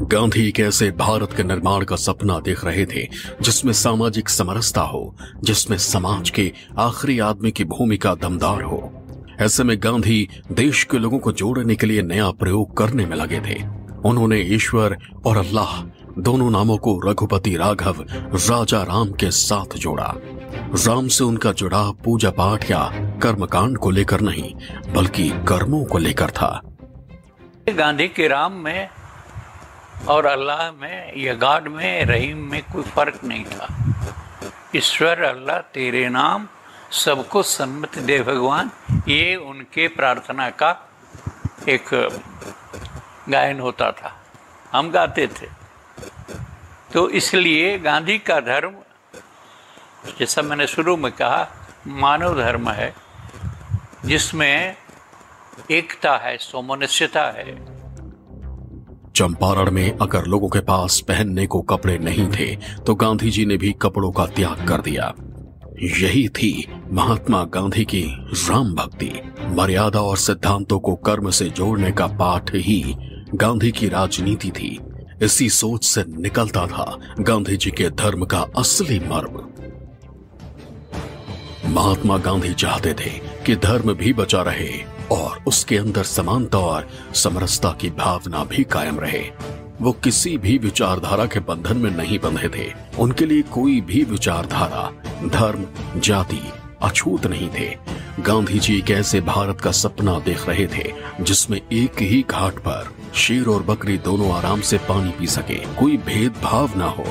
गांधी 0.03 0.49
एक 0.49 0.61
ऐसे 0.61 0.91
भारत 0.91 1.33
के 1.33 1.43
निर्माण 1.43 1.85
का 1.85 1.97
सपना 1.97 2.41
देख 2.41 2.65
रहे 2.65 2.87
थे, 2.87 3.09
जिसमें 3.43 3.73
सामाजिक 3.73 4.29
समरसता 4.29 4.81
हो, 4.81 5.17
जिसमें 5.45 5.79
समाज 5.79 6.31
के 6.31 6.53
आखिरी 6.79 7.19
आदमी 7.19 7.51
की 7.51 7.65
भूमिका 7.65 8.15
दमदार 8.15 8.63
हो। 8.63 9.05
ऐसे 9.41 9.65
में 9.65 9.77
गांधी 9.83 10.29
देश 10.53 10.85
के 10.85 10.99
लोगों 10.99 11.19
को 11.19 11.33
जोड़ने 11.33 11.75
के 11.75 11.87
लिए 11.87 12.03
नया 12.03 12.31
प्रयोग 12.31 12.77
करने 12.77 13.07
में 13.07 13.17
लगे 13.17 13.41
थे। 13.41 13.63
उन्होंने 14.05 14.41
ईश्वर 14.41 14.97
और 15.27 15.37
अल्लाह, 15.37 15.83
दोनों 16.19 16.51
नामों 16.51 16.77
को 16.77 17.01
रघुपति 17.05 17.57
राघव, 17.57 18.05
राजा 18.35 18.83
राम 18.83 19.13
के 19.13 19.31
साथ 19.31 19.77
जोड़ा। 19.77 20.15
राम 20.87 21.09
से 21.09 21.25
उनका 21.25 21.53
जुड़ाव 21.53 21.93
पूजा 22.05 22.31
पाठ 22.31 22.71
या 22.71 22.85
कर्मकांड 23.23 23.79
को 23.79 23.91
लेकर 23.91 24.21
नहीं, 24.21 24.55
बल्कि 24.93 25.29
कर्मों 25.29 25.85
को 25.85 25.99
लेकर 25.99 26.31
था। 26.31 26.63
गांधी 27.69 28.09
के 28.09 28.29
राम 28.29 28.53
में 28.53 28.89
और 30.09 30.27
अल्लाह 30.27 30.73
में, 30.73 31.17
या 31.17 31.35
गॉड 31.35 31.69
में, 31.69 32.05
रहीम 32.05 32.51
में 32.51 32.63
कोई 32.63 32.83
फ़र्क 32.83 33.21
नहीं 33.25 33.45
था। 33.45 33.69
ईश्वर, 34.77 35.23
अल्लाह 35.23 35.61
तेरे 35.61 36.09
नाम 36.09 36.49
सबको 36.93 37.43
सम्मत 37.43 37.99
दे 37.99 38.21
भगवान। 38.21 38.71
ये 39.09 39.37
उनके 39.37 39.89
प्रार्थना 39.89 40.51
का 40.51 40.89
एक 41.69 42.09
गायन 43.29 43.61
होता 43.61 43.91
था। 43.91 44.25
हम 44.73 44.91
गाते 44.91 45.27
थे। 45.27 45.47
तो 46.93 47.11
इसलिए 47.11 47.79
गांधी 47.79 48.19
का 48.19 48.41
धर्म, 48.41 48.75
जैसा 50.19 50.43
मैंने 50.43 50.67
शुरू 50.67 50.97
में 50.97 51.13
कहा, 51.13 51.49
मानव 51.87 52.37
धर्म 52.37 52.71
है, 52.71 52.95
जिसमें 54.05 54.77
एकता 55.71 56.17
है, 56.17 56.39
सोमनस्यता 56.39 57.23
है। 57.23 57.76
चंपारण 59.17 59.71
में 59.71 59.97
अगर 59.99 60.25
लोगों 60.25 60.49
के 60.49 60.61
पास 60.61 60.99
पहनने 61.01 61.47
को 61.47 61.61
कपड़े 61.63 61.97
नहीं 61.99 62.27
थे 62.29 62.47
तो 62.87 62.95
गांधी 62.95 63.31
जी 63.31 63.45
ने 63.47 63.57
भी 63.57 63.73
कपड़ों 63.73 64.11
का 64.13 64.27
त्याग 64.27 64.67
कर 64.69 64.81
दिया। 64.81 65.13
यही 66.01 66.29
थी 66.29 66.51
महात्मा 66.93 67.43
गांधी 67.45 67.85
की 67.85 68.03
राम 68.49 68.75
भक्ति। 68.75 69.11
मर्यादा 69.49 70.01
और 70.01 70.17
सिद्धांतों 70.17 70.79
को 70.79 70.95
कर्म 70.95 71.31
से 71.31 71.49
जोड़ने 71.51 71.93
का 71.93 72.07
पाठ 72.07 72.55
ही 72.55 72.83
गांधी 73.35 73.71
की 73.71 73.89
राजनीति 73.89 74.51
थी। 74.51 74.79
इसी 75.23 75.49
सोच 75.51 75.85
से 75.85 76.05
निकलता 76.09 76.67
था 76.67 76.99
गांधी 77.21 77.57
जी 77.57 77.71
के 77.71 77.91
धर्म 77.91 78.25
का 78.25 78.45
असली 78.57 78.99
मर्म। 79.01 79.45
महात्मा 81.73 82.19
गांधी 82.19 82.53
चाहते 82.55 82.95
थे 82.95 83.11
कि 83.47 83.57
धर्म 83.57 83.95
भी 83.95 84.13
बचा 84.13 84.43
रहे 84.43 84.85
और 85.11 85.45
उसके 85.47 85.77
अंदर 85.77 86.03
समानता 86.03 86.59
और 86.59 86.89
समरसता 87.15 87.71
की 87.71 87.91
भावना 87.91 88.45
भी 88.45 88.65
कायम 88.65 89.01
रहे। 89.01 89.31
वो 89.83 89.93
किसी 89.93 90.39
भी 90.39 90.59
विचारधारा 90.59 91.27
के 91.27 91.41
बंधन 91.41 91.77
में 91.77 91.91
नहीं 91.91 92.19
बंधे 92.19 92.49
थे। 92.49 92.73
उनके 92.99 93.27
लिए 93.27 93.43
कोई 93.43 93.81
भी 93.81 94.05
विचारधारा, 94.05 94.91
धर्म, 95.29 95.67
जाति 96.01 96.53
अछूत 96.83 97.27
नहीं 97.27 97.51
थे। 97.51 97.77
गांधी 98.21 98.59
जी 98.59 98.79
एक 98.79 98.91
ऐसे 98.91 99.21
भारत 99.21 99.61
का 99.61 99.71
सपना 99.71 100.19
देख 100.19 100.49
रहे 100.49 100.67
थे, 100.67 100.93
जिसमें 101.21 101.61
एक 101.73 102.03
ही 102.03 102.25
घाट 102.31 102.53
पर 102.53 102.95
शेर 103.15 103.47
और 103.47 103.63
बकरी 103.63 103.99
दोनों 103.99 104.33
आराम 104.33 104.61
से 104.61 104.79
पानी 104.79 105.11
पी 105.11 105.27
सके। 105.27 105.55
कोई 105.55 105.97
भेदभाव 105.97 106.71
ना 106.77 106.87
हो। 106.87 107.05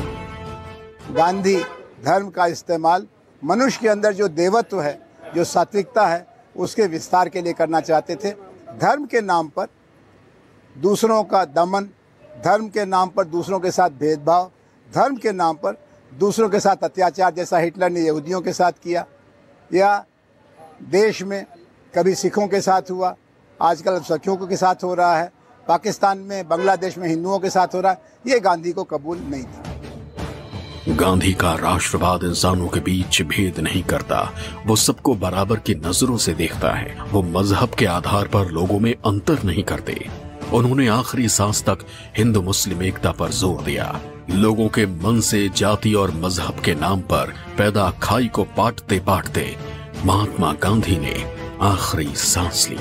गांधी 1.11 1.57
धर्म 2.05 2.29
का 2.29 2.45
इस्तेमाल 2.45 3.07
मनुष्य 3.43 3.79
के 3.81 3.87
अंदर 3.87 4.13
जो 4.13 4.27
देवत्व 4.27 4.81
है 4.81 5.04
जो 5.35 5.43
सात्विकता 5.43 6.07
है, 6.07 6.25
उसके 6.55 6.85
विस्तार 6.87 7.29
के 7.29 7.41
लिए 7.41 7.53
करना 7.53 7.79
चाहते 7.81 8.15
थे। 8.15 8.31
धर्म 8.79 9.05
के 9.05 9.21
नाम 9.21 9.47
पर 9.47 9.67
दूसरों 10.75 11.23
का 11.23 11.43
दमन, 11.45 11.89
धर्म 12.43 12.67
के 12.69 12.85
नाम 12.85 13.09
पर 13.09 13.25
दूसरों 13.25 13.59
के 13.59 13.71
साथ 13.71 13.89
भेदभाव, 13.89 14.51
धर्म 14.89 15.15
के 15.15 15.31
नाम 15.31 15.55
पर 15.55 15.77
दूसरों 16.11 16.49
के 16.49 16.59
साथ 16.59 16.83
अत्याचार 16.83 17.33
जैसा 17.33 17.57
हिटलर 17.57 17.89
ने 17.89 18.01
यहूदियों 18.01 18.41
के 18.41 18.53
साथ 18.53 18.71
किया। 18.83 19.05
या 19.71 20.05
देश 20.83 21.21
में 21.23 21.45
कभी 21.93 22.15
सिखों 22.15 22.47
के 22.47 22.61
साथ 22.61 22.91
हुआ, 22.91 23.15
आजकल 23.59 23.99
सखियों 23.99 24.35
के 24.37 24.57
साथ 24.57 24.83
हो 24.83 24.93
रहा 24.93 25.17
है, 25.17 25.31
पाकिस्तान 25.67 26.17
में, 26.17 26.47
बांग्लादेश 26.47 26.97
में 26.97 27.07
हिंदुओं 27.07 27.39
के 27.39 27.49
साथ 27.49 27.75
हो 27.75 27.81
रहा 27.81 27.91
है, 27.91 28.01
ये 28.27 28.39
गांधी 28.39 28.71
को 28.71 28.83
कबूल 28.83 29.17
नहीं 29.19 29.43
था। 29.43 29.74
गांधी 30.89 31.31
का 31.33 31.53
राष्ट्रवाद 31.53 32.23
इंसानों 32.23 32.67
के 32.67 32.79
बीच 32.79 33.21
भेद 33.21 33.59
नहीं 33.59 33.81
करता। 33.83 34.19
वो 34.67 34.75
सबको 34.75 35.13
बराबर 35.15 35.59
की 35.59 35.75
नज़रों 35.75 36.17
से 36.17 36.33
देखता 36.33 36.71
है। 36.71 37.09
वो 37.11 37.21
मज़हब 37.23 37.69
के 37.69 37.85
आधार 37.85 38.27
पर 38.27 38.51
लोगों 38.51 38.79
में 38.79 38.93
अंतर 38.93 39.43
नहीं 39.43 39.63
करते। 39.63 39.95
उन्होंने 40.53 40.87
आखिरी 40.87 41.27
सांस 41.29 41.63
तक 41.63 41.85
हिंदू 42.17 42.41
मुस्लिम 42.41 42.83
एकता 42.83 43.11
पर 43.11 43.31
ज़ोर 43.31 43.63
दिया। 43.63 43.99
लोगों 44.31 44.67
के 44.69 44.85
मन 44.85 45.19
से 45.21 45.47
जाति 45.49 45.93
और 45.93 46.11
मज़हब 46.15 46.61
के 46.65 46.75
नाम 46.75 47.01
पर 47.03 47.33
पैदा 47.57 47.89
खाई 48.03 48.27
को 48.27 48.43
पाटते 48.57 48.99
पाटते 48.99 49.49
महात्मा 50.05 50.53
गांधी 50.53 50.97
ने 50.99 51.15
आखिरी 51.63 52.13
सांस 52.15 52.67
ली। 52.69 52.77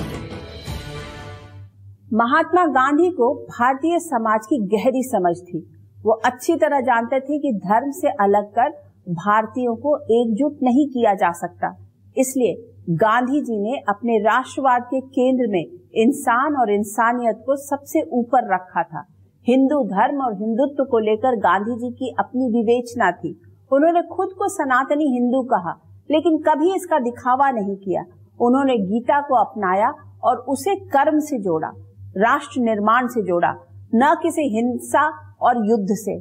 महात्मा 2.15 2.65
गांधी 2.73 3.11
को 3.11 3.35
भारतीय 3.51 3.99
समाज 3.99 4.47
की 4.47 4.67
गहरी 4.69 5.03
समझ 5.03 5.37
थी। 5.39 5.71
वो 6.05 6.13
अच्छी 6.13 6.57
तरह 6.57 6.81
जानते 6.81 7.21
थे 7.21 7.39
कि 7.39 7.53
धर्म 7.59 7.91
से 7.91 8.09
अलग 8.21 8.51
कर 8.51 8.71
भारतीयों 9.09 9.75
को 9.77 9.97
एकजुट 10.15 10.59
नहीं 10.63 10.87
किया 10.89 11.15
जा 11.15 11.33
सकता। 11.33 11.75
इसलिए 12.17 12.55
गांधी 12.91 13.41
जी 13.41 13.59
ने 13.61 13.79
अपने 13.89 14.19
राष्ट्रवाद 14.19 14.83
के 14.83 15.01
केंद्र 15.01 15.47
में 15.49 15.65
इंसान 15.95 16.57
और 16.57 16.73
इंसानियत 16.73 17.43
को 17.47 17.57
सबसे 17.57 18.03
ऊपर 18.13 18.53
रखा 18.55 18.83
था। 18.83 19.05
हिंदू 19.47 19.83
धर्म 19.85 20.21
और 20.23 20.35
हिंदुत्व 20.35 20.85
को 20.85 20.99
लेकर 20.99 21.37
गांधी 21.37 21.77
जी 21.77 21.91
की 21.91 22.15
अपनी 22.19 22.49
विवेचना 22.49 23.11
थी। 23.11 23.41
उन्होंने 23.73 24.03
खुद 24.03 24.29
को 24.29 24.49
सनातनी 24.49 25.05
हिंदू 25.05 25.43
कहा, 25.43 25.73
लेकिन 26.11 26.39
कभी 26.39 26.75
इसका 26.75 26.99
दिखावा 26.99 27.51
नहीं 27.51 27.77
किया। 27.77 28.05
उन्होंने 28.41 28.77
गीता 28.77 29.21
को 29.21 29.35
अपनाया 29.35 29.93
और 30.25 30.37
उसे 30.49 30.75
कर्म 30.75 31.19
से 31.19 31.39
जोड़ा, 31.39 31.69
राष्ट्र 32.17 32.61
निर्माण 32.61 33.07
से 33.07 33.23
जोड़ा। 33.23 33.55
न 33.95 34.15
किसी 34.23 34.43
हिंसा 34.57 35.09
और 35.45 35.67
युद्ध 35.67 35.87
से। 35.91 36.17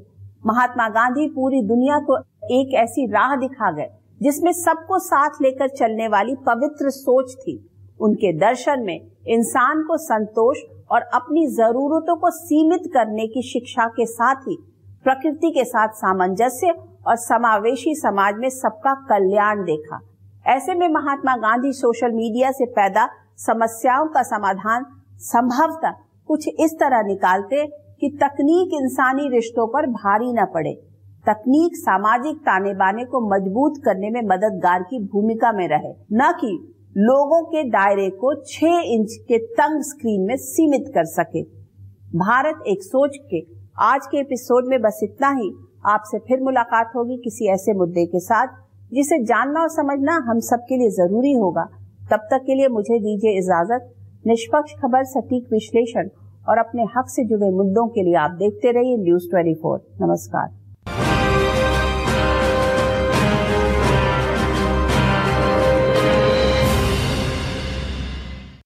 महात्मा 0.45 0.87
गांधी 0.89 1.27
पूरी 1.27 1.61
दुनिया 1.61 1.99
को 1.99 2.17
एक 2.51 2.73
ऐसी 2.73 3.05
राह 3.05 3.35
दिखा 3.35 3.71
गए, 3.71 3.89
जिसमें 4.21 4.51
सबको 4.51 4.99
साथ 4.99 5.41
लेकर 5.41 5.67
चलने 5.67 6.07
वाली 6.07 6.35
पवित्र 6.35 6.89
सोच 6.89 7.33
थी। 7.35 7.57
उनके 7.99 8.31
दर्शन 8.39 8.83
में 8.83 8.99
इंसान 9.27 9.83
को 9.83 9.97
संतोष 9.97 10.61
और 10.91 11.01
अपनी 11.13 11.45
जरूरतों 11.47 12.15
को 12.15 12.29
सीमित 12.29 12.91
करने 12.93 13.27
की 13.27 13.41
शिक्षा 13.41 13.87
के 13.87 14.05
साथ 14.05 14.35
ही, 14.35 14.57
प्रकृति 15.03 15.51
के 15.51 15.63
साथ 15.65 15.93
सामंजस्य 15.95 16.73
और 17.07 17.15
समावेशी 17.15 17.95
समाज 17.95 18.35
में 18.37 18.49
सबका 18.49 18.93
कल्याण 19.09 19.63
देखा। 19.63 19.99
ऐसे 20.45 20.73
में 20.75 20.87
महात्मा 20.87 21.35
गांधी 21.37 21.71
सोशल 21.73 22.11
मीडिया 22.11 22.51
से 22.51 22.65
पैदा 22.65 23.07
समस्याओं 23.37 24.07
का 24.07 24.21
समाधान 24.23 24.85
संभवतः 25.17 25.93
कुछ 26.27 26.47
इस 26.59 26.73
तरह 26.73 27.01
निकालते 27.03 27.65
कि 28.03 28.09
तकनीक 28.09 28.81
इंसानी 28.81 29.29
रिश्तों 29.29 29.67
पर 29.67 29.85
भारी 29.85 30.33
न 30.33 30.45
पड़े। 30.53 30.73
तकनीक 31.27 31.75
सामाजिक 31.75 32.37
ताने 32.37 32.73
बाने 32.73 33.05
को 33.05 33.35
मज़बूत 33.35 33.73
करने 33.85 34.09
में 34.09 34.21
मददगार 34.21 34.83
की 34.83 35.03
भूमिका 35.03 35.51
में 35.51 35.67
रहे। 35.67 35.93
न 36.13 36.33
कि 36.41 36.75
लोगों 36.97 37.43
के 37.43 37.63
दायरे 37.63 38.09
को 38.09 38.33
छह 38.35 38.81
इंच 38.85 39.13
के 39.13 39.37
तंग 39.37 39.81
स्क्रीन 39.81 40.21
में 40.21 40.37
सीमित 40.37 40.85
कर 40.87 41.05
सके। 41.05 41.43
भारत 42.17 42.63
एक 42.67 42.83
सोच 42.83 43.17
के, 43.17 43.45
आज 43.79 43.99
के 44.05 44.17
एपिसोड 44.17 44.65
में 44.67 44.81
बस 44.81 44.99
इतना 45.03 45.29
ही। 45.29 45.53
आपसे 45.85 46.19
फिर 46.19 46.41
मुलाकात 46.41 46.91
होगी 46.95 47.17
किसी 47.17 47.47
ऐसे 47.47 47.73
मुद्दे 47.73 48.05
के 48.05 48.19
साथ, 48.19 48.47
जिसे 48.93 49.23
जानना 49.23 49.61
और 49.61 49.69
समझना 49.69 50.25
हम 50.27 50.39
सबके 50.39 50.77
लिए 50.77 50.89
ज़रूरी 50.89 51.33
होगा। 51.33 51.63
तब 52.11 52.19
तक 52.31 52.43
के 52.45 52.55
लिए 52.55 52.67
मुझे 52.67 52.99
दीजिए 52.99 53.37
इजाज़त। 53.37 53.93
निष्पक्ष 54.27 54.73
खबर, 54.73 55.03
सटीक 55.03 55.47
विश्लेषण 55.51 56.09
और 56.49 56.57
अपने 56.57 56.83
हक 56.97 57.09
से 57.09 57.23
जुड़े 57.25 57.49
मुद्दों 57.57 57.87
के 57.87 58.03
लिए 58.03 58.15
आप 58.17 58.31
देखते 58.39 58.71
रहिए 58.71 58.97
न्यूज़ 58.97 59.29
ट्वेंटी 59.29 59.53
नमस्कार। 60.01 61.12